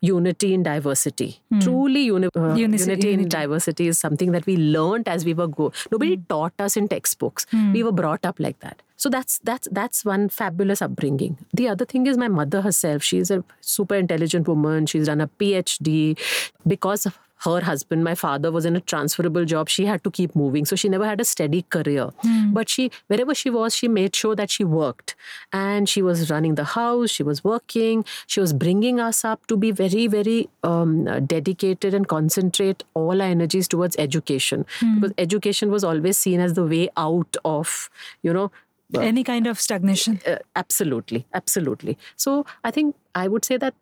unity 0.02 0.54
in 0.54 0.64
diversity. 0.64 1.42
Mm. 1.54 1.62
Truly 1.62 2.04
uni- 2.04 2.30
uh, 2.36 2.54
unity, 2.54 2.84
unity, 2.84 3.14
in 3.14 3.28
diversity 3.28 3.88
is 3.88 3.98
something 3.98 4.32
that 4.32 4.46
we 4.46 4.56
learned 4.58 5.08
as 5.08 5.26
we 5.26 5.34
were 5.34 5.48
go. 5.48 5.72
Nobody 5.92 6.18
mm. 6.18 6.28
taught 6.28 6.54
us 6.60 6.78
in 6.78 6.88
textbooks. 6.88 7.46
Mm. 7.52 7.74
We 7.74 7.84
were 7.84 7.92
brought 7.92 8.26
up 8.26 8.40
like 8.40 8.60
that. 8.60 8.82
So 9.00 9.10
that's 9.10 9.40
that's 9.40 9.68
that's 9.72 10.04
one 10.04 10.28
fabulous 10.28 10.82
upbringing. 10.82 11.38
The 11.54 11.70
other 11.70 11.86
thing 11.86 12.06
is 12.06 12.18
my 12.18 12.28
mother 12.28 12.62
herself. 12.62 13.02
She's 13.02 13.32
a 13.32 13.44
super 13.62 13.96
intelligent 13.96 14.48
woman. 14.48 14.86
She's 14.88 15.06
done 15.06 15.22
a 15.22 15.28
PhD 15.28 16.20
because 16.68 17.06
of 17.06 17.18
her 17.44 17.62
husband, 17.62 18.04
my 18.04 18.16
father, 18.16 18.52
was 18.52 18.66
in 18.66 18.76
a 18.76 18.82
transferable 18.82 19.46
job. 19.46 19.70
She 19.70 19.86
had 19.86 20.04
to 20.04 20.12
keep 20.12 20.36
moving. 20.36 20.66
So 20.66 20.76
she 20.76 20.90
never 20.90 21.06
had 21.06 21.22
a 21.22 21.24
steady 21.24 21.62
career. 21.62 22.10
Mm. 22.26 22.54
But 22.54 22.68
she, 22.68 22.92
wherever 23.08 23.34
she 23.34 23.50
was, 23.50 23.74
she 23.74 23.88
made 23.88 24.14
sure 24.14 24.36
that 24.36 24.50
she 24.50 24.66
worked. 24.66 25.16
And 25.54 25.88
she 25.88 26.02
was 26.02 26.30
running 26.30 26.56
the 26.56 26.66
house, 26.66 27.10
she 27.10 27.24
was 27.24 27.42
working, 27.42 28.04
she 28.28 28.42
was 28.42 28.52
bringing 28.52 29.00
us 29.00 29.24
up 29.24 29.48
to 29.48 29.56
be 29.56 29.72
very, 29.72 30.08
very 30.08 30.50
um, 30.64 31.06
dedicated 31.26 31.94
and 31.94 32.10
concentrate 32.10 32.84
all 32.94 33.22
our 33.22 33.28
energies 33.30 33.70
towards 33.70 33.96
education. 33.98 34.66
Mm. 34.82 34.96
Because 34.96 35.14
education 35.18 35.72
was 35.72 35.86
always 35.86 36.18
seen 36.18 36.42
as 36.42 36.56
the 36.56 36.66
way 36.66 36.90
out 36.98 37.38
of, 37.46 37.90
you 38.22 38.34
know, 38.34 38.52
uh, 38.96 39.00
any 39.00 39.24
kind 39.24 39.48
of 39.48 39.60
stagnation. 39.60 40.20
Uh, 40.26 40.38
absolutely, 40.56 41.26
absolutely. 41.34 41.98
So 42.16 42.46
I 42.64 42.72
think 42.72 42.96
I 43.16 43.28
would 43.28 43.46
say 43.46 43.58
that 43.58 43.74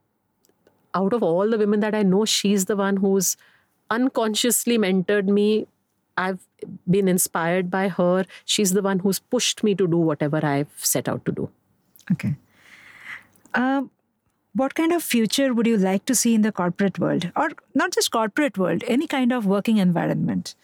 out 0.93 1.13
of 1.13 1.23
all 1.23 1.49
the 1.49 1.57
women 1.57 1.79
that 1.81 1.95
I 1.95 2.03
know, 2.03 2.25
she's 2.25 2.65
the 2.65 2.75
one 2.75 2.97
who's 2.97 3.37
unconsciously 3.89 4.77
mentored 4.77 5.25
me. 5.27 5.67
I've 6.17 6.39
been 6.89 7.07
inspired 7.07 7.69
by 7.69 7.89
her. 7.89 8.25
She's 8.45 8.73
the 8.73 8.81
one 8.81 8.99
who's 8.99 9.19
pushed 9.19 9.63
me 9.63 9.75
to 9.75 9.87
do 9.87 9.97
whatever 9.97 10.43
I've 10.43 10.71
set 10.77 11.07
out 11.07 11.23
to 11.25 11.31
do. 11.31 11.49
Okay. 12.11 12.35
Um, 13.53 13.91
what 14.53 14.73
kind 14.73 14.91
of 14.91 15.03
future 15.03 15.53
would 15.53 15.67
you 15.67 15.77
like 15.77 16.05
to 16.05 16.15
see 16.15 16.33
in 16.33 16.41
the 16.41 16.51
corporate 16.51 16.97
world, 16.97 17.31
or 17.35 17.49
not 17.75 17.91
just 17.91 18.11
corporate 18.11 18.57
world, 18.57 18.83
any 18.87 19.05
kind 19.05 19.31
of 19.31 19.45
working 19.45 19.77
environment? 19.77 20.55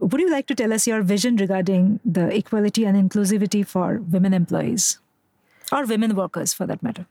Would 0.00 0.20
you 0.20 0.30
like 0.30 0.46
to 0.46 0.54
tell 0.54 0.72
us 0.72 0.86
your 0.86 1.02
vision 1.02 1.36
regarding 1.36 2.00
the 2.04 2.34
equality 2.34 2.84
and 2.84 2.96
inclusivity 3.10 3.66
for 3.66 3.98
women 3.98 4.34
employees 4.34 4.98
or 5.72 5.84
women 5.84 6.14
workers, 6.14 6.52
for 6.52 6.66
that 6.66 6.82
matter? 6.82 7.06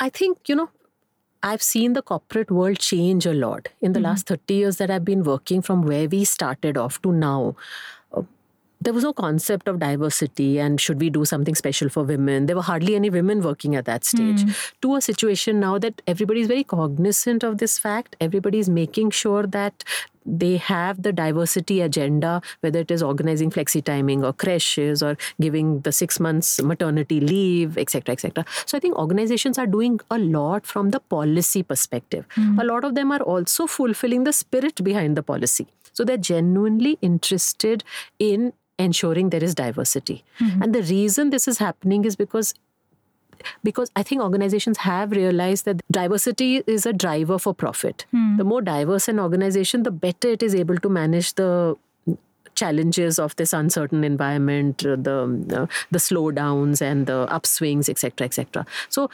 I 0.00 0.08
think, 0.08 0.48
you 0.48 0.56
know, 0.56 0.70
I've 1.42 1.62
seen 1.62 1.92
the 1.92 2.02
corporate 2.02 2.50
world 2.50 2.78
change 2.78 3.26
a 3.26 3.34
lot 3.34 3.68
in 3.80 3.92
the 3.92 3.98
mm-hmm. 3.98 4.06
last 4.06 4.26
30 4.26 4.54
years 4.54 4.76
that 4.78 4.90
I've 4.90 5.04
been 5.04 5.22
working 5.22 5.60
from 5.60 5.82
where 5.82 6.08
we 6.08 6.24
started 6.24 6.78
off 6.78 7.00
to 7.02 7.12
now. 7.12 7.56
There 8.84 8.92
was 8.92 9.02
no 9.02 9.12
concept 9.12 9.66
of 9.66 9.78
diversity 9.78 10.58
and 10.58 10.80
should 10.80 11.00
we 11.00 11.10
do 11.10 11.24
something 11.24 11.54
special 11.54 11.88
for 11.88 12.04
women. 12.04 12.46
There 12.46 12.56
were 12.56 12.62
hardly 12.62 12.94
any 12.94 13.10
women 13.10 13.42
working 13.42 13.74
at 13.74 13.86
that 13.86 14.04
stage. 14.04 14.42
Mm. 14.42 14.72
To 14.82 14.94
a 14.96 15.00
situation 15.00 15.58
now 15.58 15.78
that 15.78 16.02
everybody 16.06 16.42
is 16.42 16.48
very 16.48 16.64
cognizant 16.64 17.42
of 17.42 17.58
this 17.58 17.78
fact, 17.78 18.16
everybody 18.20 18.58
is 18.58 18.68
making 18.68 19.10
sure 19.10 19.46
that 19.46 19.84
they 20.26 20.56
have 20.56 21.02
the 21.02 21.12
diversity 21.12 21.80
agenda, 21.80 22.40
whether 22.60 22.80
it 22.80 22.90
is 22.90 23.02
organizing 23.02 23.50
flexi 23.50 23.82
timing 23.84 24.24
or 24.24 24.32
creches 24.32 25.02
or 25.02 25.16
giving 25.40 25.80
the 25.80 25.92
six 25.92 26.18
months 26.18 26.60
maternity 26.62 27.20
leave, 27.20 27.78
etc., 27.78 28.12
etc. 28.12 28.44
So 28.66 28.76
I 28.76 28.80
think 28.80 28.96
organizations 28.96 29.58
are 29.58 29.66
doing 29.66 30.00
a 30.10 30.18
lot 30.18 30.66
from 30.66 30.90
the 30.90 31.00
policy 31.00 31.62
perspective. 31.62 32.26
Mm-hmm. 32.36 32.58
A 32.58 32.64
lot 32.64 32.84
of 32.84 32.94
them 32.94 33.12
are 33.12 33.22
also 33.22 33.66
fulfilling 33.66 34.24
the 34.24 34.32
spirit 34.32 34.82
behind 34.82 35.16
the 35.16 35.22
policy. 35.22 35.66
So 35.92 36.04
they're 36.04 36.16
genuinely 36.16 36.98
interested 37.00 37.84
in 38.18 38.52
ensuring 38.78 39.30
there 39.30 39.44
is 39.44 39.54
diversity. 39.54 40.24
Mm-hmm. 40.40 40.62
And 40.62 40.74
the 40.74 40.82
reason 40.82 41.30
this 41.30 41.46
is 41.48 41.58
happening 41.58 42.04
is 42.04 42.16
because 42.16 42.54
because 43.62 43.90
I 43.96 44.02
think 44.02 44.22
organizations 44.22 44.78
have 44.78 45.10
realized 45.10 45.64
that 45.66 45.82
diversity 45.90 46.62
is 46.66 46.86
a 46.86 46.92
driver 46.92 47.38
for 47.38 47.52
profit. 47.52 48.06
Hmm. 48.10 48.36
The 48.36 48.44
more 48.44 48.62
diverse 48.62 49.08
an 49.08 49.18
organization, 49.18 49.82
the 49.82 49.90
better 49.90 50.28
it 50.28 50.42
is 50.42 50.54
able 50.54 50.76
to 50.78 50.88
manage 50.88 51.34
the 51.34 51.76
challenges 52.54 53.18
of 53.18 53.34
this 53.36 53.52
uncertain 53.52 54.04
environment, 54.04 54.78
the 54.78 55.68
the 55.90 55.98
slowdowns 55.98 56.80
and 56.80 57.06
the 57.06 57.26
upswings, 57.26 57.88
etc., 57.88 58.24
etc. 58.24 58.66
So 58.88 59.10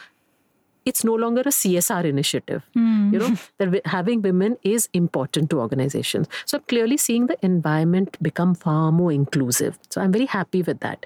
it's 0.85 1.03
no 1.03 1.13
longer 1.13 1.41
a 1.41 1.45
CSR 1.45 2.05
initiative. 2.05 2.63
Mm. 2.75 3.13
You 3.13 3.19
know 3.19 3.37
that 3.59 3.85
having 3.85 4.21
women 4.21 4.57
is 4.63 4.89
important 4.93 5.49
to 5.51 5.59
organizations. 5.59 6.27
So 6.45 6.57
I'm 6.57 6.63
clearly 6.67 6.97
seeing 6.97 7.27
the 7.27 7.37
environment 7.45 8.17
become 8.21 8.55
far 8.55 8.91
more 8.91 9.11
inclusive. 9.11 9.77
So 9.89 10.01
I'm 10.01 10.11
very 10.11 10.25
happy 10.25 10.63
with 10.63 10.79
that. 10.79 11.05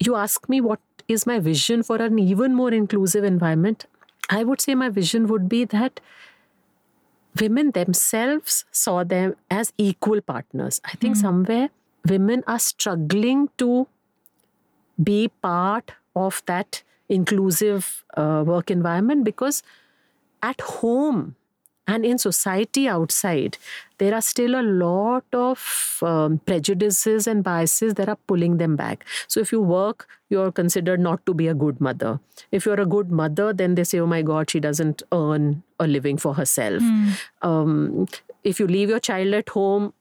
You 0.00 0.16
ask 0.16 0.48
me 0.48 0.60
what 0.60 0.80
is 1.08 1.26
my 1.26 1.38
vision 1.38 1.82
for 1.82 1.96
an 1.96 2.18
even 2.18 2.54
more 2.54 2.72
inclusive 2.72 3.24
environment, 3.24 3.86
I 4.30 4.44
would 4.44 4.60
say 4.60 4.74
my 4.74 4.88
vision 4.88 5.26
would 5.28 5.48
be 5.48 5.64
that 5.66 6.00
women 7.40 7.70
themselves 7.72 8.64
saw 8.70 9.04
them 9.04 9.36
as 9.50 9.72
equal 9.78 10.20
partners. 10.20 10.80
I 10.84 10.92
think 10.92 11.16
mm. 11.16 11.20
somewhere 11.20 11.70
women 12.08 12.42
are 12.46 12.58
struggling 12.58 13.48
to 13.58 13.86
be 15.02 15.28
part 15.40 15.92
of 16.14 16.42
that 16.46 16.82
inclusive 17.12 18.04
uh, 18.16 18.42
work 18.46 18.70
environment 18.70 19.24
because 19.24 19.62
at 20.42 20.60
home 20.60 21.36
and 21.86 22.06
in 22.06 22.16
society 22.16 22.88
outside, 22.88 23.58
there 23.98 24.14
are 24.14 24.22
still 24.22 24.54
a 24.54 24.62
lot 24.62 25.24
of 25.32 25.98
um, 26.02 26.38
prejudices 26.46 27.26
and 27.26 27.42
biases 27.42 27.94
that 27.94 28.08
are 28.08 28.18
pulling 28.26 28.58
them 28.58 28.76
back. 28.76 29.04
So, 29.26 29.40
if 29.40 29.50
you 29.50 29.60
work, 29.60 30.06
you're 30.28 30.52
considered 30.52 31.00
not 31.00 31.26
to 31.26 31.34
be 31.34 31.48
a 31.48 31.54
good 31.54 31.80
mother. 31.80 32.20
If 32.52 32.66
you're 32.66 32.80
a 32.80 32.86
good 32.86 33.10
mother, 33.10 33.52
then 33.52 33.74
they 33.74 33.84
say, 33.84 33.98
oh 33.98 34.06
my 34.06 34.22
God, 34.22 34.50
she 34.50 34.60
doesn't 34.60 35.02
earn 35.10 35.62
a 35.80 35.86
living 35.88 36.18
for 36.18 36.34
herself. 36.34 36.82
Mm. 36.82 37.12
Um, 37.42 38.06
if 38.44 38.60
you 38.60 38.66
leave 38.68 38.88
your 38.88 39.00
child 39.00 39.34
at 39.34 39.48
home, 39.48 39.92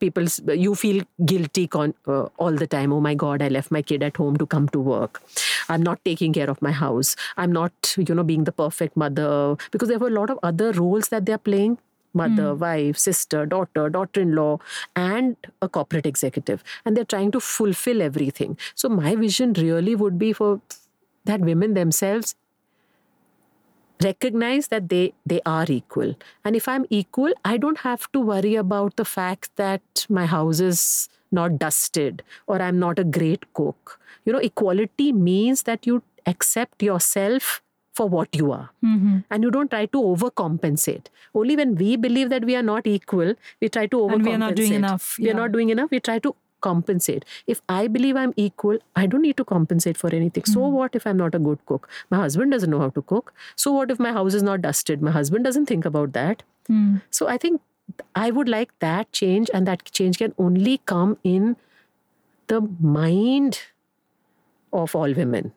people 0.00 0.24
you 0.54 0.74
feel 0.74 1.02
guilty 1.24 1.66
con, 1.66 1.94
uh, 2.06 2.26
all 2.38 2.52
the 2.52 2.66
time. 2.66 2.92
Oh 2.92 3.00
my 3.00 3.14
god 3.14 3.42
i 3.42 3.48
left 3.48 3.70
my 3.70 3.82
kid 3.82 4.02
at 4.02 4.16
home 4.16 4.36
to 4.38 4.46
come 4.46 4.68
to 4.70 4.80
work. 4.80 5.22
I'm 5.68 5.82
not 5.82 6.04
taking 6.04 6.32
care 6.32 6.50
of 6.50 6.60
my 6.62 6.72
house. 6.72 7.14
I'm 7.36 7.52
not 7.52 7.94
you 7.96 8.14
know 8.14 8.24
being 8.24 8.44
the 8.44 8.52
perfect 8.52 8.96
mother. 8.96 9.56
Because 9.70 9.88
there 9.88 9.98
were 9.98 10.08
a 10.08 10.18
lot 10.18 10.30
of 10.30 10.38
other 10.42 10.72
roles 10.72 11.08
that 11.08 11.26
they're 11.26 11.38
playing. 11.38 11.78
Mother 12.12 12.54
mm. 12.54 12.58
wife 12.58 12.98
sister 12.98 13.46
daughter 13.46 13.88
daughter-in-law 13.88 14.58
and 14.96 15.36
a 15.62 15.68
corporate 15.68 16.06
executive. 16.06 16.64
And 16.84 16.96
they're 16.96 17.04
trying 17.04 17.30
to 17.32 17.40
fulfill 17.40 18.02
everything. 18.02 18.58
So 18.74 18.88
my 18.88 19.14
vision 19.14 19.52
really 19.52 19.94
would 19.94 20.18
be 20.18 20.32
for 20.32 20.60
that 21.24 21.40
women 21.40 21.74
themselves 21.74 22.34
recognize 24.04 24.68
that 24.68 24.88
they 24.88 25.12
they 25.26 25.40
are 25.44 25.66
equal. 25.68 26.14
And 26.44 26.56
if 26.56 26.68
i'm 26.68 26.86
equal 26.90 27.32
i 27.44 27.56
don't 27.56 27.78
have 27.86 28.10
to 28.12 28.20
worry 28.20 28.54
about 28.56 28.96
the 28.96 29.04
fact 29.04 29.50
that 29.56 30.06
my 30.08 30.26
house 30.26 30.60
is 30.60 31.08
not 31.38 31.58
dusted 31.58 32.22
or 32.46 32.60
i'm 32.60 32.78
not 32.78 32.98
a 32.98 33.04
great 33.04 33.44
cook. 33.54 33.98
You 34.24 34.32
know 34.32 34.38
equality 34.38 35.12
means 35.12 35.62
that 35.62 35.86
you 35.86 36.02
accept 36.26 36.82
yourself 36.82 37.62
for 37.94 38.08
what 38.08 38.34
you 38.36 38.52
are. 38.52 38.70
Mm-hmm. 38.84 39.18
and 39.30 39.42
you 39.42 39.50
don't 39.50 39.70
try 39.70 39.86
to 39.86 40.00
overcompensate. 40.10 41.06
Only 41.34 41.56
when 41.56 41.74
we 41.74 41.96
believe 41.96 42.30
that 42.30 42.44
we 42.44 42.56
are 42.56 42.62
not 42.62 42.86
equal 42.86 43.34
we 43.60 43.68
try 43.68 43.86
to 43.86 43.96
overcompensate 43.96 44.14
and 44.14 44.24
we 44.26 44.32
are 44.34 44.38
not 44.38 44.54
doing 44.54 44.74
enough 44.74 45.16
yeah. 45.18 45.24
we 45.24 45.30
are 45.32 45.40
not 45.42 45.52
doing 45.52 45.70
enough 45.70 45.90
we 45.90 46.00
try 46.00 46.18
to 46.18 46.34
compensate. 46.60 47.24
If 47.46 47.62
I 47.68 47.86
believe 47.88 48.16
I'm 48.16 48.34
equal, 48.36 48.78
I 48.96 49.06
don't 49.06 49.22
need 49.22 49.36
to 49.38 49.44
compensate 49.44 49.96
for 49.96 50.14
anything. 50.14 50.42
Mm. 50.44 50.52
So 50.52 50.60
hmm. 50.60 50.74
what 50.74 50.94
if 50.94 51.06
I'm 51.06 51.16
not 51.16 51.34
a 51.34 51.38
good 51.38 51.64
cook? 51.66 51.88
My 52.10 52.18
husband 52.18 52.52
doesn't 52.52 52.70
know 52.70 52.80
how 52.80 52.90
to 52.90 53.02
cook. 53.02 53.32
So 53.56 53.72
what 53.72 53.90
if 53.90 53.98
my 53.98 54.12
house 54.12 54.34
is 54.34 54.42
not 54.42 54.62
dusted? 54.62 55.02
My 55.02 55.10
husband 55.10 55.44
doesn't 55.44 55.66
think 55.66 55.84
about 55.84 56.12
that. 56.12 56.42
Mm. 56.68 57.02
So 57.10 57.28
I 57.28 57.38
think 57.38 57.60
I 58.14 58.30
would 58.30 58.48
like 58.48 58.78
that 58.78 59.10
change, 59.12 59.50
and 59.52 59.66
that 59.66 59.84
change 59.90 60.18
can 60.18 60.34
only 60.38 60.78
come 60.86 61.18
in 61.24 61.56
the 62.46 62.60
mind 62.80 63.60
of 64.72 64.94
all 64.94 65.12
women. 65.12 65.52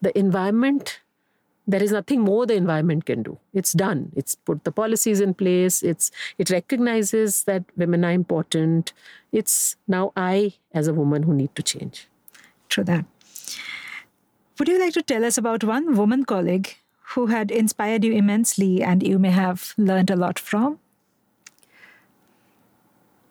The 0.00 0.16
environment 0.18 1.00
there 1.68 1.82
is 1.82 1.92
nothing 1.92 2.22
more 2.22 2.46
the 2.46 2.54
environment 2.54 3.04
can 3.04 3.22
do. 3.22 3.38
It's 3.52 3.74
done. 3.74 4.10
It's 4.16 4.34
put 4.34 4.64
the 4.64 4.72
policies 4.72 5.20
in 5.20 5.34
place. 5.34 5.82
It's 5.82 6.10
it 6.38 6.48
recognizes 6.50 7.44
that 7.44 7.64
women 7.76 8.06
are 8.06 8.10
important. 8.10 8.94
It's 9.32 9.76
now 9.86 10.12
i 10.16 10.54
as 10.72 10.88
a 10.88 10.94
woman 10.94 11.24
who 11.24 11.34
need 11.34 11.54
to 11.56 11.62
change. 11.62 12.08
True 12.70 12.84
that. 12.84 13.04
Would 14.58 14.68
you 14.68 14.80
like 14.80 14.94
to 14.94 15.02
tell 15.02 15.24
us 15.24 15.36
about 15.36 15.62
one 15.62 15.94
woman 15.94 16.24
colleague 16.24 16.74
who 17.14 17.26
had 17.26 17.50
inspired 17.50 18.02
you 18.02 18.12
immensely 18.12 18.82
and 18.82 19.06
you 19.06 19.18
may 19.18 19.30
have 19.30 19.74
learned 19.76 20.10
a 20.10 20.16
lot 20.16 20.38
from? 20.38 20.78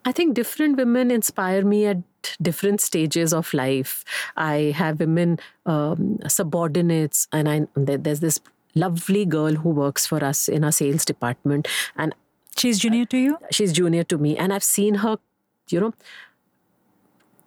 I 0.05 0.11
think 0.11 0.35
different 0.35 0.77
women 0.77 1.09
inspire 1.11 1.65
me 1.65 1.85
at 1.87 1.97
different 2.41 2.81
stages 2.81 3.33
of 3.33 3.53
life. 3.53 4.03
I 4.35 4.73
have 4.75 4.99
women 4.99 5.39
um, 5.65 6.19
subordinates, 6.27 7.27
and 7.31 7.49
I 7.49 7.67
there's 7.75 8.19
this 8.19 8.39
lovely 8.75 9.25
girl 9.25 9.55
who 9.55 9.69
works 9.69 10.05
for 10.05 10.23
us 10.23 10.47
in 10.47 10.63
our 10.63 10.71
sales 10.71 11.05
department, 11.05 11.67
and 11.95 12.13
she's 12.57 12.79
junior 12.79 13.05
to 13.05 13.17
you. 13.17 13.37
She's 13.51 13.73
junior 13.73 14.03
to 14.05 14.17
me, 14.17 14.37
and 14.37 14.53
I've 14.53 14.63
seen 14.63 14.95
her, 14.95 15.17
you 15.69 15.79
know, 15.79 15.93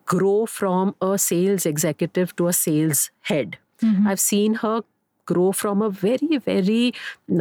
grow 0.05 0.47
from 0.47 0.95
a 1.01 1.17
sales 1.19 1.67
executive 1.67 2.35
to 2.37 2.49
a 2.49 2.53
sales 2.53 3.11
head. 3.23 3.59
Mm-hmm. 3.83 4.09
I've 4.09 4.21
seen 4.21 4.55
her 4.55 4.83
grow 5.31 5.53
from 5.53 5.83
a 5.83 5.91
very, 5.91 6.39
very 6.39 6.93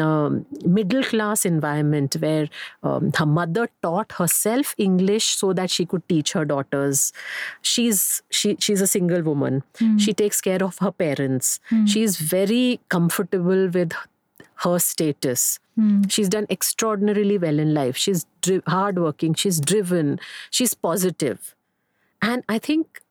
um, 0.07 0.45
middle 0.65 1.03
class 1.03 1.45
environment 1.45 2.17
where 2.19 2.47
um, 2.83 3.11
her 3.17 3.25
mother 3.25 3.69
taught 3.81 4.11
herself 4.13 4.75
English 4.77 5.29
so 5.41 5.53
that 5.53 5.69
she 5.77 5.85
could 5.85 6.07
teach 6.09 6.33
her 6.33 6.45
daughters. 6.45 7.11
She's 7.61 8.21
she 8.29 8.55
she's 8.59 8.81
a 8.81 8.87
single 8.95 9.21
woman. 9.31 9.63
Mm. 9.79 9.99
She 9.99 10.13
takes 10.13 10.41
care 10.49 10.63
of 10.69 10.79
her 10.85 10.91
parents. 10.91 11.59
Mm. 11.71 11.87
She's 11.95 12.17
very 12.17 12.79
comfortable 12.89 13.67
with 13.79 13.93
her 14.65 14.79
status. 14.79 15.59
Mm. 15.79 16.11
She's 16.11 16.29
done 16.29 16.47
extraordinarily 16.49 17.37
well 17.37 17.59
in 17.59 17.73
life. 17.73 17.95
She's 17.97 18.25
dri- 18.41 18.61
hardworking. 18.67 19.33
She's 19.33 19.59
driven. 19.59 20.19
She's 20.49 20.73
positive. 20.73 21.55
And 22.21 22.43
I 22.49 22.59
think 22.59 23.01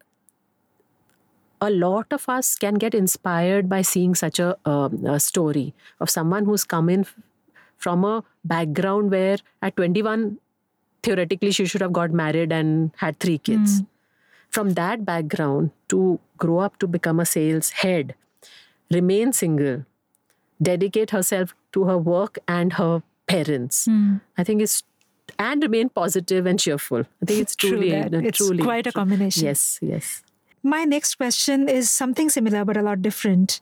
a 1.61 1.71
lot 1.71 2.07
of 2.13 2.29
us 2.29 2.57
can 2.57 2.75
get 2.75 2.95
inspired 2.95 3.69
by 3.69 3.83
seeing 3.83 4.15
such 4.15 4.39
a, 4.39 4.57
a 4.65 5.21
story 5.21 5.75
of 6.01 6.11
someone 6.11 6.45
who's 6.45 6.65
come 6.65 6.89
in 6.89 7.07
from 7.77 8.05
a 8.05 8.25
background 8.45 9.11
where 9.11 9.39
at 9.63 9.77
21 9.77 10.39
theoretically 11.03 11.51
she 11.51 11.65
should 11.65 11.81
have 11.81 11.93
got 11.93 12.11
married 12.11 12.53
and 12.53 12.91
had 12.97 13.19
three 13.21 13.39
kids 13.39 13.83
mm. 13.83 13.87
from 14.51 14.75
that 14.75 15.05
background 15.05 15.71
to 15.89 16.19
grow 16.37 16.59
up 16.59 16.79
to 16.79 16.87
become 16.87 17.21
a 17.21 17.27
sales 17.27 17.71
head 17.71 18.15
remain 18.91 19.33
single 19.33 19.85
dedicate 20.61 21.11
herself 21.11 21.55
to 21.73 21.85
her 21.85 21.99
work 21.99 22.39
and 22.49 22.75
her 22.75 23.03
parents. 23.27 23.85
Hmm. 23.85 24.17
I 24.37 24.45
think 24.45 24.63
it's 24.63 24.83
and 25.39 25.63
remain 25.63 25.89
positive 25.91 26.47
and 26.47 26.59
cheerful. 26.59 27.01
I 27.23 27.27
think 27.27 27.41
it's 27.41 27.55
True 27.65 27.71
truly, 27.71 27.91
that. 27.91 28.15
It's 28.15 28.39
truly 28.39 28.63
quite 28.63 28.87
a 28.87 28.93
combination. 28.93 29.45
Yes, 29.45 29.79
yes. 29.83 30.23
My 30.63 30.85
next 30.85 31.15
question 31.15 31.69
is 31.69 31.89
something 31.89 32.29
similar 32.29 32.65
but 32.65 32.77
a 32.77 32.83
lot 32.83 33.03
different. 33.03 33.61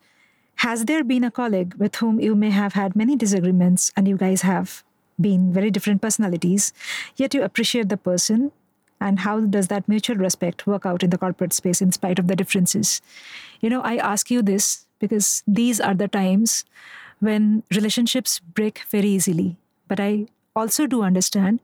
Has 0.57 0.87
there 0.87 1.05
been 1.05 1.25
a 1.25 1.31
colleague 1.31 1.75
with 1.75 1.97
whom 1.97 2.21
you 2.21 2.35
may 2.35 2.51
have 2.51 2.73
had 2.73 2.97
many 2.97 3.17
disagreements 3.17 3.93
and 3.97 4.09
you 4.09 4.17
guys 4.17 4.43
have 4.43 4.83
been 5.21 5.53
very 5.53 5.71
different 5.71 6.01
personalities, 6.01 6.73
yet 7.17 7.35
you 7.35 7.43
appreciate 7.43 7.89
the 7.91 7.97
person? 7.97 8.53
And 8.99 9.21
how 9.21 9.41
does 9.41 9.69
that 9.69 9.87
mutual 9.87 10.17
respect 10.17 10.67
work 10.67 10.87
out 10.87 11.03
in 11.03 11.11
the 11.11 11.19
corporate 11.19 11.53
space 11.53 11.83
in 11.83 11.93
spite 11.93 12.19
of 12.19 12.29
the 12.29 12.37
differences? 12.37 13.03
You 13.61 13.69
know, 13.69 13.83
I 13.83 13.97
ask 13.97 14.31
you 14.31 14.41
this 14.41 14.87
because 14.99 15.43
these 15.47 15.81
are 15.81 15.95
the 15.95 16.09
times 16.09 16.65
when 17.21 17.63
relationships 17.71 18.39
break 18.39 18.85
very 18.91 19.09
easily. 19.09 19.57
But 19.87 20.01
I 20.01 20.29
also 20.55 20.87
do 20.87 21.03
understand 21.03 21.61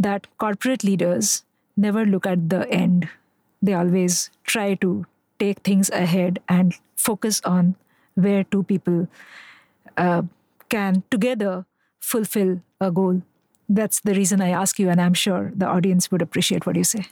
that 0.00 0.26
corporate 0.38 0.82
leaders 0.82 1.44
never 1.76 2.04
look 2.04 2.26
at 2.26 2.50
the 2.50 2.68
end. 2.68 3.08
They 3.62 3.74
always 3.74 4.30
try 4.44 4.74
to 4.74 5.06
take 5.38 5.60
things 5.60 5.90
ahead 5.90 6.40
and 6.48 6.74
focus 6.96 7.40
on 7.44 7.74
where 8.14 8.44
two 8.44 8.62
people 8.62 9.08
uh, 9.96 10.22
can 10.68 11.02
together 11.10 11.66
fulfill 12.00 12.60
a 12.80 12.90
goal. 12.90 13.22
That's 13.68 14.00
the 14.00 14.14
reason 14.14 14.40
I 14.40 14.50
ask 14.50 14.78
you, 14.78 14.90
and 14.90 15.00
I'm 15.00 15.14
sure 15.14 15.52
the 15.54 15.66
audience 15.66 16.10
would 16.10 16.22
appreciate 16.22 16.66
what 16.66 16.76
you 16.76 16.84
say. 16.84 17.06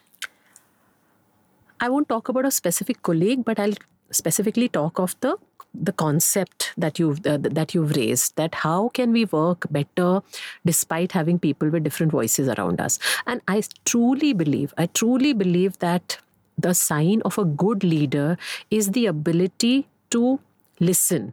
I 1.81 1.89
won't 1.89 2.09
talk 2.09 2.29
about 2.29 2.45
a 2.45 2.51
specific 2.51 3.03
colleague, 3.03 3.45
but 3.45 3.59
I'll 3.59 3.75
specifically 4.11 4.69
talk 4.69 4.99
of 4.99 5.17
the 5.21 5.37
the 5.75 5.93
concept 5.93 6.73
that 6.77 6.99
you've 6.99 7.27
uh, 7.27 7.39
that 7.41 7.75
you've 7.75 7.97
raised 7.97 8.37
that 8.37 8.57
how 8.57 8.91
can 8.91 9.11
we 9.11 9.25
work 9.25 9.67
better 9.71 10.21
despite 10.67 11.13
having 11.13 11.39
people 11.39 11.71
with 11.71 11.83
different 11.83 12.13
voices 12.13 12.47
around 12.47 12.79
us 12.79 12.99
and 13.27 13.41
i 13.49 13.63
truly 13.87 14.35
believe 14.35 14.75
i 14.77 14.85
truly 14.85 15.33
believe 15.33 15.79
that 15.79 16.19
the 16.63 16.75
sign 16.75 17.23
of 17.31 17.39
a 17.39 17.45
good 17.45 17.85
leader 17.85 18.37
is 18.71 18.91
the 18.99 19.07
ability 19.07 19.87
to 20.11 20.41
listen. 20.81 21.33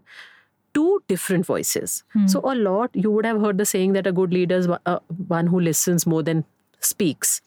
To 0.78 1.02
different 1.08 1.46
voices. 1.48 2.04
So 2.28 2.40
a 2.44 2.54
lot 2.56 2.92
you 2.94 3.10
would 3.12 3.26
have 3.26 3.42
heard 3.42 3.58
the 3.58 3.66
saying 3.66 3.94
that 3.94 4.06
a 4.06 4.12
good 4.12 4.32
leader 4.32 4.56
is 4.56 4.68
uh, 4.86 5.00
one 5.28 5.48
who 5.48 5.60
listens 5.60 6.06
more 6.06 6.22
than 6.28 6.44
speaks. 6.80 7.42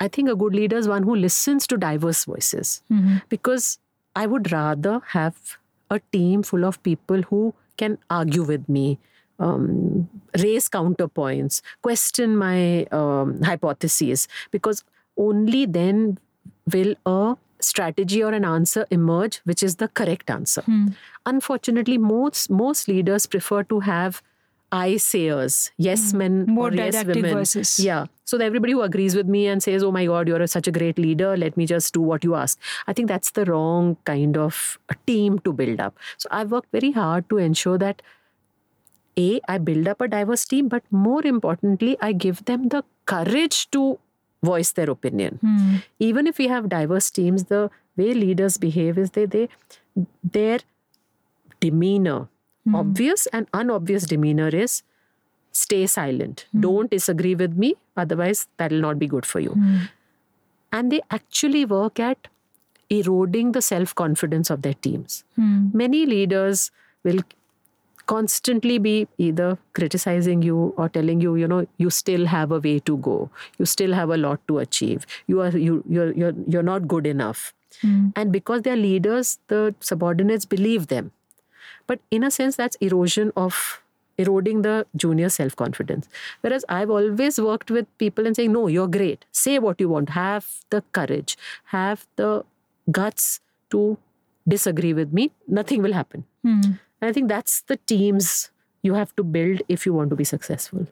I 0.00 0.08
think 0.08 0.30
a 0.30 0.34
good 0.34 0.54
leader 0.54 0.76
is 0.78 0.88
one 0.88 1.02
who 1.02 1.14
listens 1.14 1.66
to 1.72 1.76
diverse 1.76 2.24
voices. 2.24 2.82
Because 3.28 3.78
i 4.22 4.26
would 4.26 4.50
rather 4.52 4.94
have 5.10 5.36
a 5.90 5.98
team 6.16 6.42
full 6.42 6.64
of 6.70 6.82
people 6.88 7.22
who 7.28 7.54
can 7.82 7.98
argue 8.16 8.42
with 8.42 8.66
me, 8.68 8.98
um, 9.38 10.08
raise 10.46 10.68
counterpoints, 10.68 11.60
question 11.82 12.36
my 12.36 12.84
um, 13.00 13.40
hypotheses, 13.42 14.26
because 14.50 14.82
only 15.16 15.66
then 15.66 16.18
will 16.70 16.94
a 17.06 17.36
strategy 17.60 18.22
or 18.22 18.32
an 18.32 18.44
answer 18.44 18.86
emerge 18.90 19.40
which 19.44 19.62
is 19.62 19.76
the 19.76 19.88
correct 19.88 20.30
answer. 20.30 20.62
Hmm. 20.62 20.88
Unfortunately, 21.26 21.98
most 21.98 22.50
most 22.50 22.88
leaders 22.88 23.26
prefer 23.26 23.62
to 23.64 23.80
have 23.80 24.22
I 24.74 24.96
sayers, 24.96 25.70
yes 25.76 26.12
hmm. 26.12 26.18
men, 26.18 26.46
More 26.46 26.68
or 26.68 26.74
yes 26.74 27.04
women. 27.04 27.34
voices. 27.34 27.78
Yeah. 27.78 28.06
So 28.24 28.38
everybody 28.38 28.72
who 28.72 28.80
agrees 28.80 29.14
with 29.14 29.26
me 29.26 29.46
and 29.46 29.62
says, 29.62 29.82
"Oh 29.82 29.92
my 29.92 30.06
God, 30.06 30.28
you're 30.28 30.40
a, 30.40 30.48
such 30.48 30.66
a 30.66 30.72
great 30.72 30.98
leader. 30.98 31.36
Let 31.36 31.58
me 31.58 31.66
just 31.66 31.92
do 31.92 32.00
what 32.00 32.24
you 32.24 32.34
ask." 32.34 32.58
I 32.86 32.94
think 32.94 33.08
that's 33.08 33.32
the 33.32 33.44
wrong 33.44 33.96
kind 34.04 34.38
of 34.38 34.78
a 34.88 34.96
team 35.06 35.38
to 35.40 35.52
build 35.52 35.80
up. 35.88 35.98
So 36.16 36.28
I've 36.30 36.50
worked 36.50 36.72
very 36.72 36.92
hard 36.92 37.28
to 37.28 37.38
ensure 37.38 37.76
that 37.84 38.00
a 39.18 39.40
I 39.46 39.58
build 39.58 39.88
up 39.88 40.00
a 40.00 40.08
diverse 40.08 40.46
team, 40.46 40.68
but 40.68 40.82
more 40.90 41.24
importantly, 41.26 41.96
I 42.00 42.12
give 42.12 42.44
them 42.46 42.68
the 42.68 42.82
courage 43.04 43.70
to 43.72 43.98
voice 44.42 44.72
their 44.72 44.90
opinion. 44.90 45.38
Hmm. 45.40 45.76
Even 45.98 46.26
if 46.26 46.38
we 46.38 46.48
have 46.48 46.68
diverse 46.68 47.10
teams, 47.10 47.44
the 47.44 47.70
way 47.96 48.14
leaders 48.14 48.58
behave 48.58 48.98
is 48.98 49.10
they 49.12 49.26
they 49.26 49.48
their 50.24 50.58
demeanor, 51.60 52.28
hmm. 52.64 52.74
obvious 52.74 53.26
and 53.28 53.46
unobvious 53.52 54.06
demeanor 54.06 54.48
is 54.48 54.82
stay 55.52 55.86
silent. 55.86 56.46
Hmm. 56.52 56.60
Don't 56.60 56.90
disagree 56.90 57.34
with 57.34 57.56
me, 57.56 57.74
otherwise 57.96 58.46
that'll 58.56 58.80
not 58.80 58.98
be 58.98 59.06
good 59.06 59.26
for 59.26 59.40
you. 59.40 59.56
And 60.72 60.90
they 60.90 61.00
actually 61.10 61.64
work 61.64 62.00
at 62.00 62.28
eroding 62.88 63.52
the 63.52 63.62
self-confidence 63.62 64.50
of 64.50 64.62
their 64.62 64.74
teams. 64.74 65.24
Many 65.36 66.06
leaders 66.06 66.70
will 67.04 67.20
constantly 68.12 68.78
be 68.86 68.94
either 69.26 69.48
criticizing 69.78 70.42
you 70.42 70.74
or 70.76 70.88
telling 70.96 71.20
you 71.26 71.34
you 71.42 71.48
know 71.52 71.60
you 71.84 71.90
still 71.98 72.26
have 72.34 72.54
a 72.58 72.60
way 72.68 72.78
to 72.90 72.96
go. 73.08 73.16
You 73.58 73.68
still 73.74 73.98
have 73.98 74.14
a 74.16 74.18
lot 74.22 74.46
to 74.52 74.58
achieve. 74.64 75.06
You 75.26 75.40
are 75.46 75.52
you 75.66 75.82
you're 75.98 76.12
you're, 76.22 76.34
you're 76.54 76.68
not 76.70 76.88
good 76.94 77.06
enough. 77.12 77.44
Hmm. 77.80 78.08
And 78.22 78.32
because 78.38 78.62
they're 78.68 78.82
leaders 78.82 79.38
the 79.54 79.62
subordinates 79.90 80.50
believe 80.56 80.88
them. 80.88 81.12
But 81.86 82.00
in 82.18 82.28
a 82.30 82.30
sense 82.40 82.60
that's 82.62 82.76
erosion 82.88 83.32
of 83.46 83.62
eroding 84.22 84.62
the 84.68 84.74
junior 85.02 85.28
self 85.34 85.54
confidence 85.60 86.08
whereas 86.42 86.64
i've 86.74 86.90
always 86.96 87.38
worked 87.44 87.70
with 87.76 87.86
people 88.02 88.26
and 88.30 88.36
saying 88.40 88.52
no 88.60 88.66
you're 88.76 88.94
great. 89.00 89.24
Say 89.42 89.58
what 89.58 89.80
you 89.84 89.88
want. 89.96 90.16
Have 90.20 90.54
the 90.76 90.84
courage. 91.00 91.36
Have 91.76 92.06
the 92.16 92.30
guts 93.00 93.40
to 93.70 93.84
disagree 94.56 94.92
with 95.02 95.12
me. 95.20 95.30
Nothing 95.60 95.82
will 95.82 96.02
happen 96.02 96.24
hmm. 96.42 96.72
And 97.02 97.10
I 97.10 97.12
think 97.12 97.28
that's 97.28 97.60
the 97.62 97.76
teams 97.76 98.50
you 98.82 98.94
have 98.94 99.14
to 99.16 99.24
build 99.24 99.62
if 99.68 99.84
you 99.86 99.92
want 99.92 100.10
to 100.10 100.16
be 100.16 100.24
successful. 100.24 100.86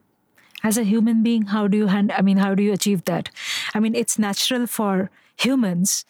As 0.63 0.77
a 0.77 0.83
human 0.85 1.23
being, 1.23 1.43
how 1.47 1.67
do 1.69 1.79
you 1.79 1.87
hand? 1.87 2.13
I 2.13 2.21
mean, 2.23 2.37
how 2.37 2.55
do 2.55 2.63
you 2.63 2.73
achieve 2.75 3.05
that? 3.07 3.31
I 3.75 3.81
mean, 3.81 3.95
it's 3.95 4.19
natural 4.19 4.67
for 4.67 5.11
humans 5.39 6.05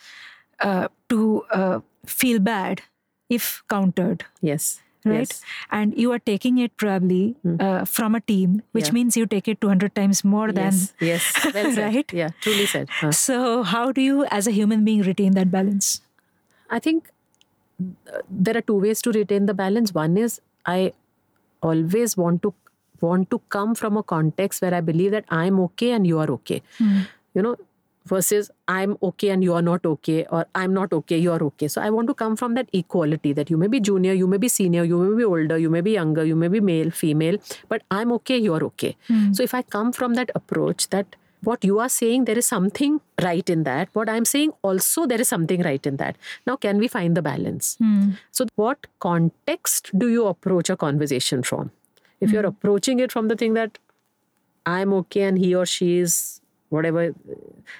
uh, 0.60 0.88
to 1.08 1.44
uh, 1.52 1.80
feel 2.04 2.40
bad 2.40 2.82
if 3.28 3.62
countered. 3.68 4.24
Yes. 4.42 4.82
right? 5.04 5.20
Yes. 5.20 5.42
And 5.70 5.96
you 5.96 6.10
are 6.12 6.18
taking 6.18 6.58
it 6.58 6.76
probably 6.76 7.36
uh, 7.60 7.84
from 7.84 8.16
a 8.16 8.20
team, 8.20 8.62
which 8.72 8.88
Yeah. 8.88 8.92
means 8.92 9.16
you 9.16 9.24
take 9.26 9.46
it 9.46 9.60
200 9.60 9.94
times 9.94 10.24
more 10.24 10.50
than. 10.52 10.72
Yes. 10.72 10.92
Yes. 11.00 11.54
Well. 11.54 11.76
Right? 11.84 12.12
Yeah. 12.12 12.30
Truly 12.40 12.66
said. 12.66 12.90
Huh. 12.90 13.12
So, 13.12 13.62
how 13.62 13.92
do 13.92 14.00
you, 14.02 14.24
as 14.40 14.48
a 14.48 14.50
human 14.50 14.84
being, 14.84 15.02
retain 15.02 15.32
that 15.38 15.50
balance? 15.52 16.00
I 16.68 16.80
think 16.80 17.08
there 18.28 18.56
are 18.56 18.60
two 18.60 18.78
ways 18.80 19.02
to 19.02 19.12
retain 19.12 19.46
the 19.46 19.54
balance. 19.54 19.94
One 19.94 20.16
is 20.16 20.40
I 20.66 20.92
always 21.62 22.16
want 22.16 22.42
to 22.42 22.54
want 23.00 23.30
to 23.30 23.40
come 23.48 23.74
from 23.74 23.96
a 23.96 24.02
context 24.02 24.62
where 24.62 24.74
I 24.74 24.80
believe 24.80 25.10
that 25.12 25.24
I'm 25.28 25.58
okay 25.60 25.92
and 25.92 26.06
you 26.06 26.18
are 26.18 26.30
okay. 26.30 26.62
Hmm. 26.78 27.00
You 27.34 27.42
know, 27.42 27.56
versus 28.06 28.50
I'm 28.68 28.96
okay 29.02 29.30
and 29.30 29.42
you 29.42 29.54
are 29.54 29.62
not 29.62 29.86
okay, 29.86 30.26
or 30.30 30.46
I'm 30.54 30.74
not 30.74 30.92
okay, 30.92 31.18
you 31.18 31.32
are 31.32 31.42
okay. 31.42 31.68
So 31.68 31.80
I 31.80 31.90
want 31.90 32.08
to 32.08 32.14
come 32.14 32.36
from 32.36 32.54
that 32.54 32.68
equality 32.72 33.32
that 33.32 33.50
you 33.50 33.56
may 33.56 33.68
be 33.68 33.80
junior, 33.80 34.12
you 34.12 34.26
may 34.26 34.36
be 34.36 34.48
senior, 34.48 34.84
you 34.84 34.98
may 34.98 35.16
be 35.16 35.24
older, 35.24 35.58
you 35.58 35.70
may 35.70 35.80
be 35.80 35.92
younger, 35.92 36.24
you 36.24 36.36
may 36.36 36.48
be 36.48 36.60
male, 36.60 36.90
female, 36.90 37.38
but 37.68 37.82
I'm 37.90 38.12
okay, 38.12 38.38
you 38.38 38.54
are 38.54 38.64
okay. 38.64 38.96
Hmm. 39.06 39.32
So 39.32 39.42
if 39.42 39.54
I 39.54 39.62
come 39.62 39.92
from 39.92 40.14
that 40.14 40.30
approach 40.34 40.88
that 40.90 41.16
what 41.42 41.64
you 41.64 41.79
are 41.79 41.88
saying, 41.88 42.24
there 42.24 42.38
is 42.38 42.46
something 42.46 43.00
right 43.22 43.48
in 43.48 43.64
that. 43.64 43.88
What 43.92 44.09
I'm 44.09 44.24
saying, 44.24 44.53
also, 44.62 45.07
there 45.07 45.20
is 45.20 45.29
something 45.29 45.62
right 45.62 45.85
in 45.87 45.96
that. 45.96 46.16
Now, 46.46 46.57
can 46.57 46.79
we 46.79 46.88
find 46.88 47.16
the 47.16 47.22
balance? 47.22 47.76
Hmm. 47.76 48.11
So, 48.31 48.46
what 48.57 48.87
context 48.98 49.90
do 49.96 50.09
you 50.09 50.26
approach 50.26 50.70
a 50.70 50.76
conversation 50.76 51.42
from? 51.42 51.70
If 52.20 52.31
hmm. 52.31 52.35
you're 52.35 52.46
approaching 52.46 53.00
it 53.00 53.12
from 53.12 53.29
the 53.29 53.37
thing 53.37 53.55
that 53.55 53.79
I'm 54.66 54.92
okay 54.94 55.22
and 55.22 55.38
he 55.38 55.55
or 55.55 55.66
she 55.66 55.98
is 55.98 56.40
whatever 56.68 57.14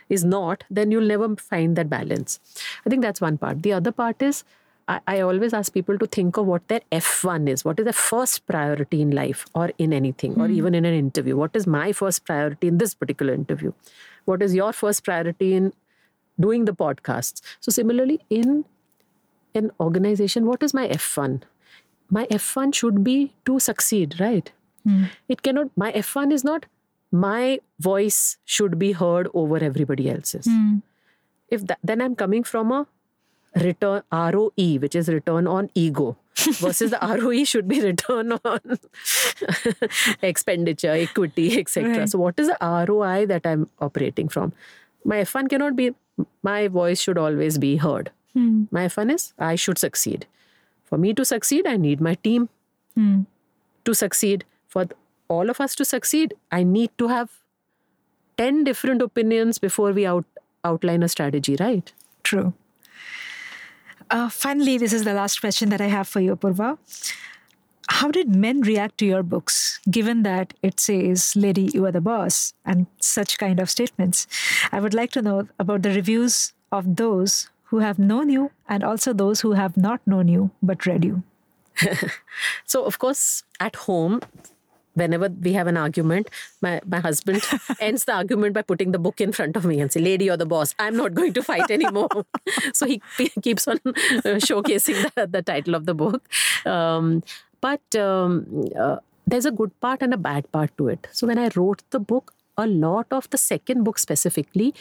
is 0.09 0.25
not, 0.25 0.64
then 0.70 0.90
you'll 0.90 1.07
never 1.07 1.37
find 1.37 1.77
that 1.77 1.88
balance. 1.88 2.40
I 2.85 2.90
think 2.90 3.03
that's 3.03 3.20
one 3.20 3.38
part. 3.38 3.62
The 3.62 3.73
other 3.73 3.92
part 3.92 4.20
is 4.20 4.44
I, 4.90 5.00
I 5.07 5.20
always 5.20 5.55
ask 5.55 5.72
people 5.72 5.98
to 5.98 6.07
think 6.07 6.37
of 6.37 6.46
what 6.46 6.66
their 6.68 6.81
F1 6.90 7.48
is. 7.48 7.64
What 7.64 7.79
is 7.79 7.85
their 7.85 7.92
first 7.92 8.46
priority 8.46 9.00
in 9.00 9.12
life 9.12 9.46
or 9.55 9.70
in 9.79 9.92
anything 9.92 10.33
or 10.40 10.46
hmm. 10.46 10.55
even 10.55 10.74
in 10.74 10.85
an 10.85 10.94
interview? 10.94 11.37
What 11.37 11.55
is 11.55 11.66
my 11.66 11.92
first 11.92 12.24
priority 12.24 12.68
in 12.68 12.79
this 12.79 12.94
particular 12.94 13.33
interview? 13.33 13.72
What 14.24 14.42
is 14.42 14.55
your 14.55 14.72
first 14.72 15.05
priority 15.05 15.55
in 15.55 15.72
doing 16.38 16.64
the 16.64 16.72
podcasts? 16.72 17.40
So, 17.61 17.70
similarly, 17.70 18.20
in 18.31 18.64
an 19.55 19.70
organization, 19.79 20.46
what 20.46 20.62
is 20.62 20.74
my 20.74 20.88
F1? 20.88 21.42
My 22.11 22.26
F1 22.26 22.74
should 22.74 23.05
be 23.05 23.33
to 23.46 23.61
succeed, 23.61 24.18
right? 24.18 24.50
Hmm. 24.85 25.05
It 25.29 25.42
cannot, 25.42 25.70
my 25.76 25.92
F1 25.92 26.33
is 26.33 26.42
not 26.42 26.66
my 27.12 27.59
voice 27.79 28.37
should 28.44 28.79
be 28.79 28.92
heard 28.92 29.29
over 29.35 29.57
everybody 29.57 30.09
else's. 30.09 30.46
Hmm. 30.46 30.79
If 31.48 31.66
that, 31.66 31.79
then 31.83 32.00
I'm 32.00 32.14
coming 32.14 32.44
from 32.44 32.70
a 32.70 32.87
return 33.56 34.02
ROE, 34.12 34.78
which 34.78 34.94
is 34.94 35.08
return 35.08 35.46
on 35.46 35.70
ego, 35.74 36.16
versus 36.36 36.90
the 36.90 36.98
ROE 37.02 37.44
should 37.44 37.68
be 37.68 37.80
return 37.80 38.32
on 38.32 38.60
expenditure, 40.22 40.92
equity, 40.92 41.58
etc. 41.58 41.98
Right. 41.98 42.08
So, 42.08 42.18
what 42.18 42.38
is 42.38 42.48
the 42.48 42.58
ROI 42.88 43.26
that 43.26 43.46
I'm 43.46 43.68
operating 43.80 44.28
from? 44.28 44.52
My 45.04 45.16
F1 45.18 45.48
cannot 45.48 45.76
be, 45.76 45.94
my 46.42 46.68
voice 46.68 47.00
should 47.00 47.18
always 47.18 47.58
be 47.58 47.76
heard. 47.76 48.10
Hmm. 48.34 48.64
My 48.70 48.86
F1 48.86 49.12
is, 49.14 49.32
I 49.38 49.54
should 49.54 49.78
succeed. 49.78 50.26
For 50.84 50.98
me 50.98 51.14
to 51.14 51.24
succeed, 51.24 51.66
I 51.66 51.76
need 51.76 52.00
my 52.00 52.14
team. 52.14 52.48
Hmm. 52.96 53.20
to 53.84 53.94
succeed, 53.94 54.44
for 54.66 54.86
all 55.28 55.48
of 55.48 55.60
us 55.60 55.74
to 55.76 55.84
succeed, 55.84 56.34
I 56.50 56.64
need 56.64 56.90
to 56.98 57.08
have 57.08 57.30
10 58.36 58.64
different 58.64 59.02
opinions 59.02 59.58
before 59.58 59.92
we 59.92 60.06
out, 60.06 60.24
outline 60.64 61.02
a 61.02 61.08
strategy, 61.08 61.56
right? 61.60 61.92
True. 62.24 62.52
Uh, 64.11 64.29
finally, 64.29 64.77
this 64.77 64.92
is 64.92 65.05
the 65.05 65.14
last 65.14 65.40
question 65.40 65.68
that 65.68 65.81
I 65.81 65.87
have 65.87 66.09
for 66.09 66.20
you, 66.20 66.35
Apurva. 66.37 66.79
How 67.88 68.11
did 68.11 68.35
men 68.35 68.61
react 68.61 68.99
to 68.99 69.07
your 69.07 69.23
books, 69.23 69.81
given 69.90 70.23
that 70.23 70.55
it 70.62 70.79
says, 70.79 71.35
Lady, 71.37 71.70
you 71.75 71.85
are 71.87 71.92
the 71.92 72.01
boss, 72.01 72.55
and 72.64 72.87
such 73.01 73.38
kind 73.38 73.59
of 73.61 73.70
statements? 73.70 74.27
I 74.73 74.81
would 74.81 74.94
like 74.94 75.11
to 75.12 75.23
know 75.23 75.49
about 75.59 75.83
the 75.83 75.90
reviews 75.90 76.53
of 76.73 76.96
those 76.96 77.51
who 77.64 77.79
have 77.79 77.99
known 77.99 78.29
you 78.29 78.51
and 78.68 78.83
also 78.85 79.12
those 79.12 79.40
who 79.40 79.53
have 79.53 79.77
not 79.77 80.01
known 80.07 80.29
you 80.29 80.51
but 80.62 80.87
read 80.87 81.05
you. 81.05 81.23
so, 82.64 82.85
of 82.85 82.99
course, 82.99 83.42
at 83.59 83.77
home, 83.77 84.20
whenever 84.94 85.29
we 85.29 85.53
have 85.53 85.66
an 85.66 85.76
argument, 85.76 86.29
my, 86.61 86.81
my 86.87 87.00
husband 87.00 87.42
ends 87.81 88.05
the 88.05 88.14
argument 88.14 88.55
by 88.55 88.62
putting 88.62 88.92
the 88.92 88.98
book 88.98 89.20
in 89.20 89.33
front 89.33 89.57
of 89.57 89.64
me 89.64 89.81
and 89.81 89.92
say, 89.92 90.00
Lady, 90.00 90.26
you're 90.26 90.37
the 90.37 90.46
boss. 90.46 90.74
I'm 90.79 90.96
not 90.96 91.14
going 91.14 91.33
to 91.35 91.42
fight 91.42 91.70
anymore. 91.70 92.09
so 92.72 92.87
he 92.87 93.00
keeps 93.42 93.68
on 93.68 93.79
uh, 93.87 94.40
showcasing 94.48 95.12
the, 95.14 95.26
the, 95.26 95.42
title 95.42 95.74
of 95.74 95.87
the 95.87 95.94
book. 95.94 96.29
Um, 96.66 97.22
but 97.61 97.94
um, 97.96 98.64
uh, 98.79 98.96
there's 99.26 99.46
a 99.46 99.50
good 99.50 99.79
part 99.81 100.03
and 100.03 100.14
a 100.14 100.16
bad 100.16 100.50
part 100.53 100.76
to 100.79 100.88
it. 100.88 101.07
So 101.12 101.26
when 101.26 101.38
I 101.38 101.50
wrote 101.55 101.83
the 101.90 102.00
book, 102.00 102.35
a 102.57 102.66
lot 102.66 103.07
of 103.11 103.29
the 103.31 103.38
second 103.38 103.85
book 103.85 103.98
specifically 103.98 104.74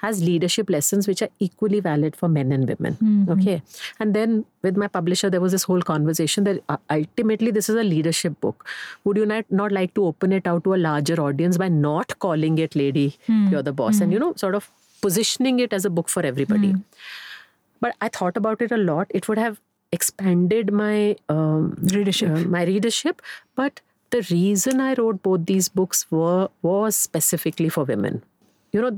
has 0.00 0.22
leadership 0.22 0.70
lessons 0.70 1.06
which 1.06 1.22
are 1.22 1.28
equally 1.38 1.80
valid 1.80 2.16
for 2.16 2.28
men 2.28 2.52
and 2.52 2.68
women. 2.68 2.94
Mm-hmm. 2.94 3.32
Okay. 3.32 3.62
And 3.98 4.14
then 4.14 4.44
with 4.62 4.76
my 4.76 4.88
publisher, 4.88 5.30
there 5.30 5.40
was 5.40 5.52
this 5.52 5.64
whole 5.64 5.82
conversation 5.82 6.44
that 6.44 6.62
uh, 6.68 6.78
ultimately 6.90 7.50
this 7.50 7.68
is 7.68 7.76
a 7.76 7.84
leadership 7.84 8.40
book. 8.40 8.66
Would 9.04 9.18
you 9.18 9.26
not, 9.26 9.44
not 9.50 9.72
like 9.72 9.94
to 9.94 10.06
open 10.06 10.32
it 10.32 10.46
out 10.46 10.64
to 10.64 10.74
a 10.74 10.76
larger 10.76 11.20
audience 11.20 11.58
by 11.58 11.68
not 11.68 12.18
calling 12.18 12.58
it 12.58 12.74
Lady, 12.74 13.18
mm-hmm. 13.28 13.48
You're 13.52 13.62
the 13.62 13.72
Boss, 13.72 13.94
mm-hmm. 13.94 14.04
and, 14.04 14.12
you 14.12 14.18
know, 14.18 14.32
sort 14.36 14.54
of 14.54 14.70
positioning 15.02 15.60
it 15.60 15.72
as 15.72 15.84
a 15.84 15.90
book 15.90 16.08
for 16.08 16.24
everybody? 16.24 16.72
Hmm. 16.72 16.80
But 17.80 17.94
I 18.00 18.08
thought 18.08 18.36
about 18.36 18.60
it 18.62 18.70
a 18.70 18.76
lot. 18.76 19.06
It 19.10 19.28
would 19.28 19.38
have 19.38 19.60
expanded 19.92 20.72
my 20.72 21.16
um, 21.28 21.76
readership. 21.92 22.30
Uh, 22.30 22.40
my 22.40 22.64
readership. 22.64 23.22
But 23.54 23.80
the 24.10 24.26
reason 24.30 24.80
I 24.80 24.94
wrote 24.94 25.22
both 25.22 25.46
these 25.46 25.68
books 25.68 26.10
were 26.10 26.48
was 26.62 26.96
specifically 26.96 27.68
for 27.68 27.84
women 27.84 28.22
you 28.72 28.80
know 28.80 28.90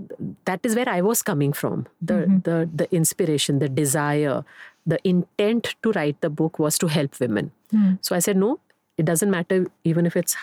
that 0.45 0.61
is 0.65 0.75
where 0.77 0.89
i 0.89 1.01
was 1.01 1.23
coming 1.23 1.53
from 1.53 1.87
the 2.01 2.15
mm-hmm. 2.15 2.39
the 2.49 2.69
the 2.75 2.95
inspiration 2.95 3.59
the 3.59 3.69
desire 3.69 4.45
the 4.87 4.99
intent 5.09 5.75
to 5.83 5.93
write 5.93 6.21
the 6.21 6.31
book 6.31 6.59
was 6.59 6.79
to 6.79 6.87
help 6.87 7.19
women 7.21 7.51
mm. 7.73 7.99
so 8.01 8.17
i 8.17 8.19
said 8.19 8.37
no 8.37 8.59
it 8.99 9.05
doesn't 9.05 9.31
matter 9.31 9.67
even 9.85 10.07
if 10.07 10.17
it's 10.17 10.37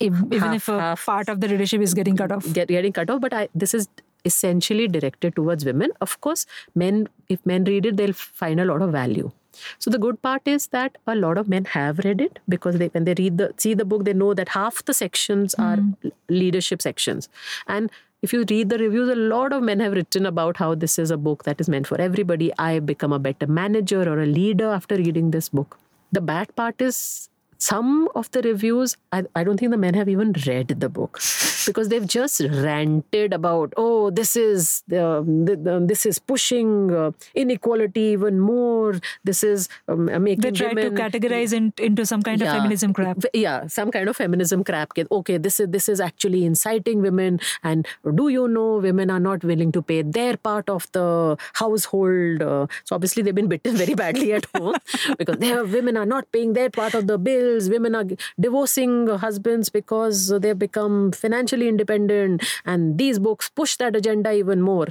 if, 0.00 0.12
half, 0.12 0.32
even 0.32 0.54
if 0.54 0.68
a 0.68 0.80
half, 0.80 1.04
part 1.06 1.28
of 1.28 1.40
the 1.40 1.48
leadership 1.48 1.80
is 1.80 1.94
getting 1.94 2.16
cut 2.16 2.32
off 2.32 2.50
get, 2.52 2.68
getting 2.68 2.92
cut 2.92 3.10
off 3.10 3.20
but 3.20 3.32
I, 3.32 3.48
this 3.54 3.74
is 3.74 3.88
essentially 4.24 4.88
directed 4.88 5.36
towards 5.36 5.64
women 5.64 5.90
of 6.00 6.20
course 6.20 6.46
men 6.74 7.08
if 7.28 7.44
men 7.44 7.64
read 7.64 7.86
it 7.86 7.96
they'll 7.96 8.12
find 8.12 8.60
a 8.60 8.64
lot 8.64 8.82
of 8.82 8.92
value 8.92 9.30
so 9.78 9.90
the 9.90 9.98
good 9.98 10.20
part 10.22 10.42
is 10.46 10.68
that 10.68 10.96
a 11.06 11.14
lot 11.14 11.36
of 11.36 11.48
men 11.48 11.64
have 11.66 11.98
read 11.98 12.20
it 12.20 12.38
because 12.48 12.78
they 12.78 12.86
when 12.88 13.04
they 13.04 13.14
read 13.18 13.36
the 13.38 13.52
see 13.58 13.74
the 13.74 13.84
book 13.84 14.04
they 14.04 14.14
know 14.14 14.32
that 14.32 14.48
half 14.50 14.84
the 14.84 14.94
sections 14.94 15.54
mm. 15.58 15.64
are 15.64 15.76
hmm. 15.76 16.08
leadership 16.28 16.80
sections 16.80 17.28
and 17.66 17.90
if 18.22 18.32
you 18.32 18.44
read 18.48 18.68
the 18.68 18.78
reviews, 18.78 19.08
a 19.08 19.16
lot 19.16 19.52
of 19.52 19.62
men 19.62 19.80
have 19.80 19.92
written 19.92 20.26
about 20.26 20.56
how 20.56 20.74
this 20.76 20.98
is 20.98 21.10
a 21.10 21.16
book 21.16 21.42
that 21.42 21.60
is 21.60 21.68
meant 21.68 21.88
for 21.88 22.00
everybody. 22.00 22.52
I 22.56 22.72
have 22.72 22.86
become 22.86 23.12
a 23.12 23.18
better 23.18 23.48
manager 23.48 24.02
or 24.08 24.20
a 24.22 24.26
leader 24.26 24.70
after 24.70 24.96
reading 24.96 25.32
this 25.32 25.48
book. 25.48 25.78
The 26.12 26.20
bad 26.20 26.54
part 26.54 26.80
is 26.80 27.28
some 27.62 28.08
of 28.16 28.28
the 28.32 28.42
reviews, 28.42 28.96
I, 29.12 29.22
I 29.36 29.44
don't 29.44 29.56
think 29.56 29.70
the 29.70 29.78
men 29.78 29.94
have 29.94 30.08
even 30.08 30.34
read 30.46 30.68
the 30.68 30.88
book 30.88 31.20
because 31.66 31.88
they've 31.90 32.06
just 32.06 32.40
ranted 32.40 33.32
about, 33.32 33.72
oh, 33.76 34.10
this 34.10 34.34
is 34.34 34.82
uh, 34.92 35.22
this 35.24 36.04
is 36.04 36.18
pushing 36.18 36.92
uh, 36.92 37.12
inequality 37.36 38.00
even 38.16 38.40
more. 38.40 38.94
This 39.22 39.44
is 39.44 39.68
um, 39.86 40.06
making 40.24 40.40
they 40.40 40.50
try 40.50 40.72
women, 40.72 40.96
to 40.96 41.02
categorize 41.02 41.52
in, 41.52 41.72
into 41.78 42.04
some 42.04 42.22
kind 42.22 42.40
yeah, 42.40 42.48
of 42.48 42.56
feminism 42.62 42.92
crap. 42.92 43.18
Yeah, 43.32 43.68
some 43.68 43.92
kind 43.92 44.08
of 44.08 44.16
feminism 44.16 44.64
crap. 44.64 44.98
Okay, 44.98 45.38
this 45.38 45.60
is 45.60 45.68
this 45.68 45.88
is 45.88 46.00
actually 46.00 46.44
inciting 46.44 47.00
women. 47.00 47.38
And 47.62 47.86
do 48.16 48.28
you 48.28 48.48
know 48.48 48.78
women 48.78 49.08
are 49.08 49.20
not 49.20 49.44
willing 49.44 49.70
to 49.72 49.82
pay 49.82 50.02
their 50.02 50.36
part 50.36 50.68
of 50.68 50.90
the 50.90 51.36
household? 51.52 52.42
Uh, 52.42 52.66
so 52.82 52.96
obviously 52.96 53.22
they've 53.22 53.40
been 53.40 53.48
bitten 53.54 53.76
very 53.84 53.94
badly 53.94 54.32
at 54.32 54.46
home 54.56 54.74
because 55.18 55.36
their 55.36 55.64
women 55.64 55.96
are 55.96 56.06
not 56.06 56.30
paying 56.32 56.54
their 56.54 56.70
part 56.70 56.94
of 56.94 57.06
the 57.06 57.18
bill 57.18 57.51
women 57.60 57.94
are 57.94 58.04
divorcing 58.38 59.06
husbands 59.08 59.68
because 59.68 60.28
they've 60.40 60.58
become 60.58 61.12
financially 61.12 61.68
independent 61.68 62.42
and 62.64 62.98
these 62.98 63.18
books 63.18 63.48
push 63.48 63.76
that 63.76 63.96
agenda 63.96 64.32
even 64.32 64.60
more. 64.60 64.88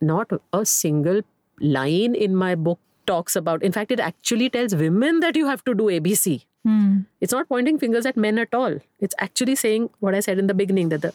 Not 0.00 0.30
a 0.52 0.66
single 0.66 1.22
line 1.60 2.14
in 2.14 2.34
my 2.34 2.54
book 2.54 2.78
talks 3.06 3.36
about 3.36 3.62
in 3.62 3.72
fact 3.72 3.90
it 3.90 4.00
actually 4.00 4.48
tells 4.48 4.74
women 4.74 5.20
that 5.20 5.36
you 5.36 5.46
have 5.46 5.62
to 5.64 5.74
do 5.74 5.84
abc 5.84 6.44
mm. 6.66 7.04
it's 7.20 7.32
not 7.32 7.48
pointing 7.48 7.78
fingers 7.78 8.06
at 8.06 8.16
men 8.16 8.38
at 8.38 8.54
all. 8.54 8.78
It's 8.98 9.14
actually 9.18 9.56
saying 9.56 9.90
what 10.00 10.14
i 10.14 10.20
said 10.20 10.38
in 10.38 10.46
the 10.46 10.54
beginning 10.54 10.88
that 10.88 11.02
the 11.02 11.12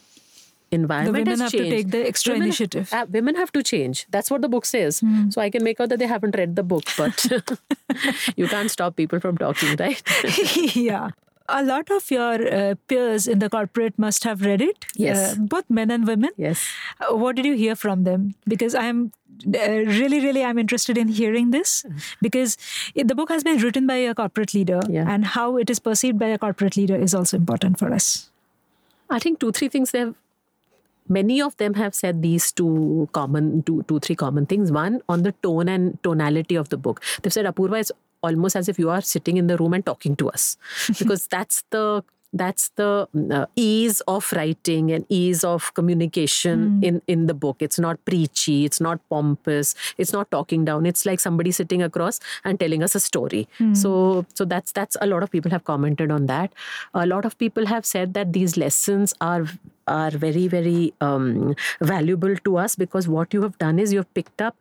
environment 0.71 1.13
the 1.13 1.19
women 1.19 1.39
has 1.39 1.39
have 1.41 1.51
changed. 1.51 1.69
to 1.69 1.75
take 1.75 1.91
the 1.91 2.08
extra 2.08 2.34
women, 2.34 2.47
initiative. 2.47 2.93
Uh, 2.93 3.05
women 3.10 3.36
have 3.36 3.51
to 3.51 3.63
change. 3.63 4.05
That's 4.10 4.32
what 4.32 4.41
the 4.41 4.49
book 4.49 4.65
says. 4.65 5.01
Mm. 5.01 5.34
So 5.34 5.41
I 5.41 5.49
can 5.49 5.63
make 5.63 5.79
out 5.79 5.89
that 5.89 5.99
they 5.99 6.08
haven't 6.08 6.36
read 6.36 6.55
the 6.55 6.63
book, 6.63 6.84
but 6.97 7.25
you 8.36 8.47
can't 8.47 8.71
stop 8.71 8.95
people 8.95 9.19
from 9.19 9.38
talking, 9.38 9.75
right? 9.77 10.01
yeah. 10.75 11.10
A 11.51 11.63
lot 11.63 11.89
of 11.89 12.12
your 12.12 12.47
uh, 12.53 12.75
peers 12.88 13.27
in 13.27 13.39
the 13.39 13.49
corporate 13.49 13.97
must 13.97 14.23
have 14.23 14.45
read 14.45 14.62
it. 14.62 14.86
Yes. 14.95 15.34
Uh, 15.34 15.36
both 15.39 15.67
men 15.67 15.89
and 15.89 16.05
women. 16.05 16.29
Yes. 16.38 16.67
Uh, 16.99 17.15
what 17.15 17.36
did 17.36 17.45
you 17.45 17.55
hear 17.55 17.75
from 17.75 18.03
them? 18.03 18.36
Because 18.47 18.75
I'm 18.75 19.12
uh, 19.47 19.69
really, 19.69 20.19
really, 20.19 20.43
I'm 20.43 20.60
interested 20.60 20.95
in 20.95 21.08
hearing 21.08 21.49
this 21.49 21.86
because 22.21 22.58
it, 22.93 23.08
the 23.08 23.15
book 23.15 23.29
has 23.29 23.43
been 23.43 23.58
written 23.58 23.88
by 23.88 23.95
a 23.95 24.13
corporate 24.13 24.53
leader, 24.53 24.79
yeah. 24.88 25.05
and 25.08 25.25
how 25.25 25.58
it 25.58 25.69
is 25.69 25.79
perceived 25.79 26.19
by 26.19 26.27
a 26.27 26.38
corporate 26.38 26.77
leader 26.77 26.95
is 26.95 27.15
also 27.15 27.38
important 27.38 27.79
for 27.79 27.91
us. 27.91 28.29
I 29.10 29.17
think 29.17 29.39
two, 29.39 29.51
three 29.51 29.69
things 29.69 29.91
they 29.91 29.99
have 29.99 30.15
many 31.09 31.41
of 31.41 31.57
them 31.57 31.73
have 31.73 31.95
said 31.95 32.21
these 32.21 32.51
two 32.51 33.09
common 33.11 33.63
two 33.63 33.83
two 33.87 33.99
three 33.99 34.15
common 34.15 34.45
things. 34.45 34.71
One 34.71 35.01
on 35.09 35.23
the 35.23 35.33
tone 35.43 35.67
and 35.67 36.01
tonality 36.03 36.55
of 36.55 36.69
the 36.69 36.77
book. 36.77 37.03
They've 37.21 37.33
said 37.33 37.45
apurva 37.45 37.79
is 37.79 37.91
almost 38.21 38.55
as 38.55 38.69
if 38.69 38.77
you 38.77 38.89
are 38.89 39.01
sitting 39.01 39.37
in 39.37 39.47
the 39.47 39.57
room 39.57 39.73
and 39.73 39.85
talking 39.85 40.15
to 40.17 40.29
us. 40.29 40.57
Because 40.99 41.27
that's 41.27 41.63
the 41.71 42.03
that's 42.31 42.69
the 42.75 43.07
uh, 43.31 43.45
ease 43.55 44.01
of 44.01 44.31
writing 44.33 44.91
and 44.91 45.03
ease 45.09 45.43
of 45.43 45.73
communication 45.73 46.79
mm. 46.79 46.83
in 46.83 47.01
in 47.07 47.25
the 47.25 47.33
book. 47.33 47.57
It's 47.59 47.79
not 47.79 48.03
preachy 48.05 48.65
it's 48.65 48.79
not 48.79 48.99
pompous 49.09 49.73
it's 49.97 50.13
not 50.13 50.29
talking 50.29 50.65
down. 50.65 50.85
It's 50.85 51.05
like 51.05 51.19
somebody 51.19 51.51
sitting 51.51 51.81
across 51.81 52.19
and 52.43 52.59
telling 52.59 52.83
us 52.83 52.93
a 52.93 52.99
story. 52.99 53.47
Mm. 53.59 53.75
so 53.75 54.25
so 54.35 54.45
that's 54.45 54.71
that's 54.71 54.95
a 55.01 55.07
lot 55.07 55.23
of 55.23 55.31
people 55.31 55.51
have 55.51 55.63
commented 55.63 56.11
on 56.11 56.27
that. 56.27 56.53
A 56.93 57.07
lot 57.07 57.25
of 57.25 57.37
people 57.37 57.65
have 57.65 57.85
said 57.85 58.13
that 58.13 58.33
these 58.33 58.57
lessons 58.57 59.13
are 59.21 59.45
are 59.97 60.12
very 60.25 60.47
very 60.47 60.93
um, 61.02 61.56
valuable 61.93 62.36
to 62.49 62.58
us 62.65 62.75
because 62.75 63.08
what 63.08 63.34
you 63.34 63.41
have 63.47 63.58
done 63.58 63.80
is 63.86 63.93
you 63.93 63.99
have 63.99 64.13
picked 64.13 64.41
up 64.41 64.56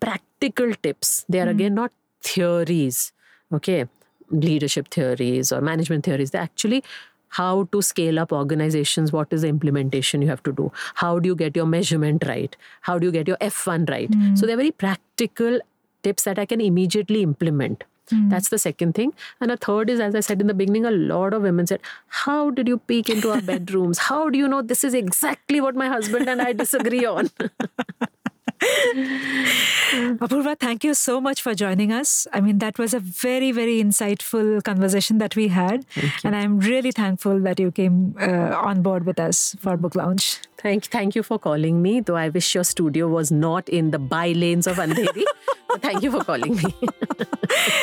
practical 0.00 0.74
tips 0.88 1.24
they 1.28 1.40
are 1.44 1.46
mm. 1.46 1.56
again 1.58 1.74
not 1.82 1.92
theories 2.32 3.12
okay 3.52 3.84
leadership 4.30 4.88
theories 4.88 5.52
or 5.52 5.60
management 5.60 6.04
theories. 6.04 6.30
They 6.30 6.38
actually 6.38 6.84
how 7.30 7.64
to 7.72 7.82
scale 7.82 8.18
up 8.18 8.32
organizations 8.32 9.12
what 9.12 9.30
is 9.30 9.42
the 9.42 9.48
implementation 9.48 10.22
you 10.22 10.28
have 10.28 10.42
to 10.42 10.50
do 10.50 10.72
how 10.94 11.18
do 11.18 11.28
you 11.28 11.36
get 11.36 11.54
your 11.54 11.66
measurement 11.66 12.24
right 12.26 12.56
how 12.80 12.98
do 12.98 13.04
you 13.04 13.12
get 13.12 13.28
your 13.28 13.36
f1 13.36 13.86
right 13.90 14.10
mm. 14.10 14.38
so 14.38 14.46
they're 14.46 14.56
very 14.56 14.70
practical 14.70 15.60
tips 16.02 16.24
that 16.24 16.38
i 16.38 16.46
can 16.46 16.58
immediately 16.58 17.22
implement 17.22 17.84
mm. 18.10 18.30
that's 18.30 18.48
the 18.48 18.58
second 18.58 18.94
thing. 18.94 19.12
And 19.40 19.50
a 19.50 19.56
third 19.56 19.90
is 19.90 20.00
as 20.00 20.14
i 20.14 20.20
said 20.20 20.40
in 20.40 20.46
the 20.46 20.54
beginning 20.54 20.86
a 20.86 20.90
lot 20.90 21.34
of 21.34 21.42
women 21.42 21.66
said 21.66 21.80
how 22.08 22.50
did 22.50 22.68
you 22.68 22.78
peek 22.78 23.08
into 23.08 23.30
our 23.30 23.40
bedrooms? 23.40 23.98
How 23.98 24.28
do 24.30 24.38
you 24.38 24.48
know 24.48 24.62
this 24.62 24.84
is 24.84 24.94
exactly 24.94 25.60
what 25.60 25.74
my 25.74 25.88
husband 25.88 26.28
and 26.28 26.40
i 26.42 26.52
disagree 26.52 27.04
on 27.04 27.30
Apurva, 30.18 30.58
thank 30.58 30.84
you 30.84 30.94
so 30.94 31.20
much 31.20 31.42
for 31.42 31.54
joining 31.54 31.92
us. 31.92 32.26
I 32.32 32.40
mean, 32.40 32.58
that 32.58 32.78
was 32.78 32.92
a 32.92 33.00
very, 33.00 33.52
very 33.52 33.82
insightful 33.82 34.62
conversation 34.64 35.18
that 35.18 35.36
we 35.36 35.48
had. 35.48 35.86
And 36.24 36.34
I'm 36.34 36.58
really 36.58 36.90
thankful 36.90 37.38
that 37.40 37.60
you 37.60 37.70
came 37.70 38.16
uh, 38.20 38.56
on 38.56 38.82
board 38.82 39.06
with 39.06 39.20
us 39.20 39.54
for 39.60 39.76
Book 39.76 39.94
Lounge. 39.94 40.40
Thank, 40.58 40.86
thank 40.86 41.14
you 41.14 41.22
for 41.22 41.38
calling 41.38 41.80
me, 41.82 42.00
though 42.00 42.16
I 42.16 42.30
wish 42.30 42.54
your 42.54 42.64
studio 42.64 43.06
was 43.06 43.30
not 43.30 43.68
in 43.68 43.92
the 43.92 43.98
by 43.98 44.32
lanes 44.32 44.66
of 44.66 44.76
Andheri. 44.76 45.22
thank 45.78 46.02
you 46.02 46.10
for 46.10 46.24
calling 46.24 46.56
me. 46.56 46.74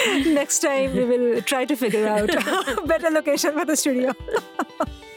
Next 0.34 0.60
time, 0.60 0.94
we 0.94 1.06
will 1.06 1.42
try 1.42 1.64
to 1.64 1.76
figure 1.76 2.06
out 2.08 2.30
a 2.30 2.82
better 2.86 3.10
location 3.10 3.54
for 3.54 3.64
the 3.64 3.78
studio. 3.78 4.14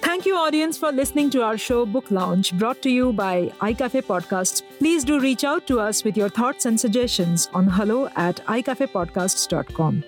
Thank 0.01 0.27
you, 0.27 0.37
audience, 0.37 0.79
for 0.79 0.93
listening 0.93 1.29
to 1.31 1.43
our 1.43 1.59
show 1.59 1.85
Book 1.85 2.09
Lounge, 2.11 2.57
brought 2.59 2.81
to 2.83 2.91
you 2.91 3.13
by 3.13 3.53
iCafe 3.61 4.05
Podcasts. 4.05 4.63
Please 4.79 5.05
do 5.05 5.19
reach 5.21 5.45
out 5.45 5.67
to 5.67 5.81
us 5.81 6.05
with 6.05 6.17
your 6.17 6.29
thoughts 6.29 6.67
and 6.67 6.79
suggestions 6.81 7.49
on 7.53 7.67
hello 7.67 8.09
at 8.17 8.37
icafepodcasts.com. 8.47 10.05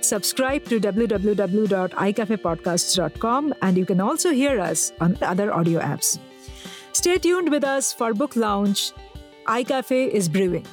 Subscribe 0.00 0.64
to 0.66 0.80
www.icafepodcasts.com, 0.80 3.54
and 3.62 3.76
you 3.76 3.86
can 3.86 4.00
also 4.00 4.32
hear 4.32 4.60
us 4.60 4.92
on 5.00 5.16
other 5.22 5.52
audio 5.52 5.80
apps. 5.80 6.18
Stay 6.92 7.18
tuned 7.18 7.50
with 7.50 7.64
us 7.64 7.92
for 7.92 8.14
Book 8.14 8.36
Lounge. 8.36 8.92
iCafe 9.46 10.08
is 10.08 10.28
brewing. 10.28 10.64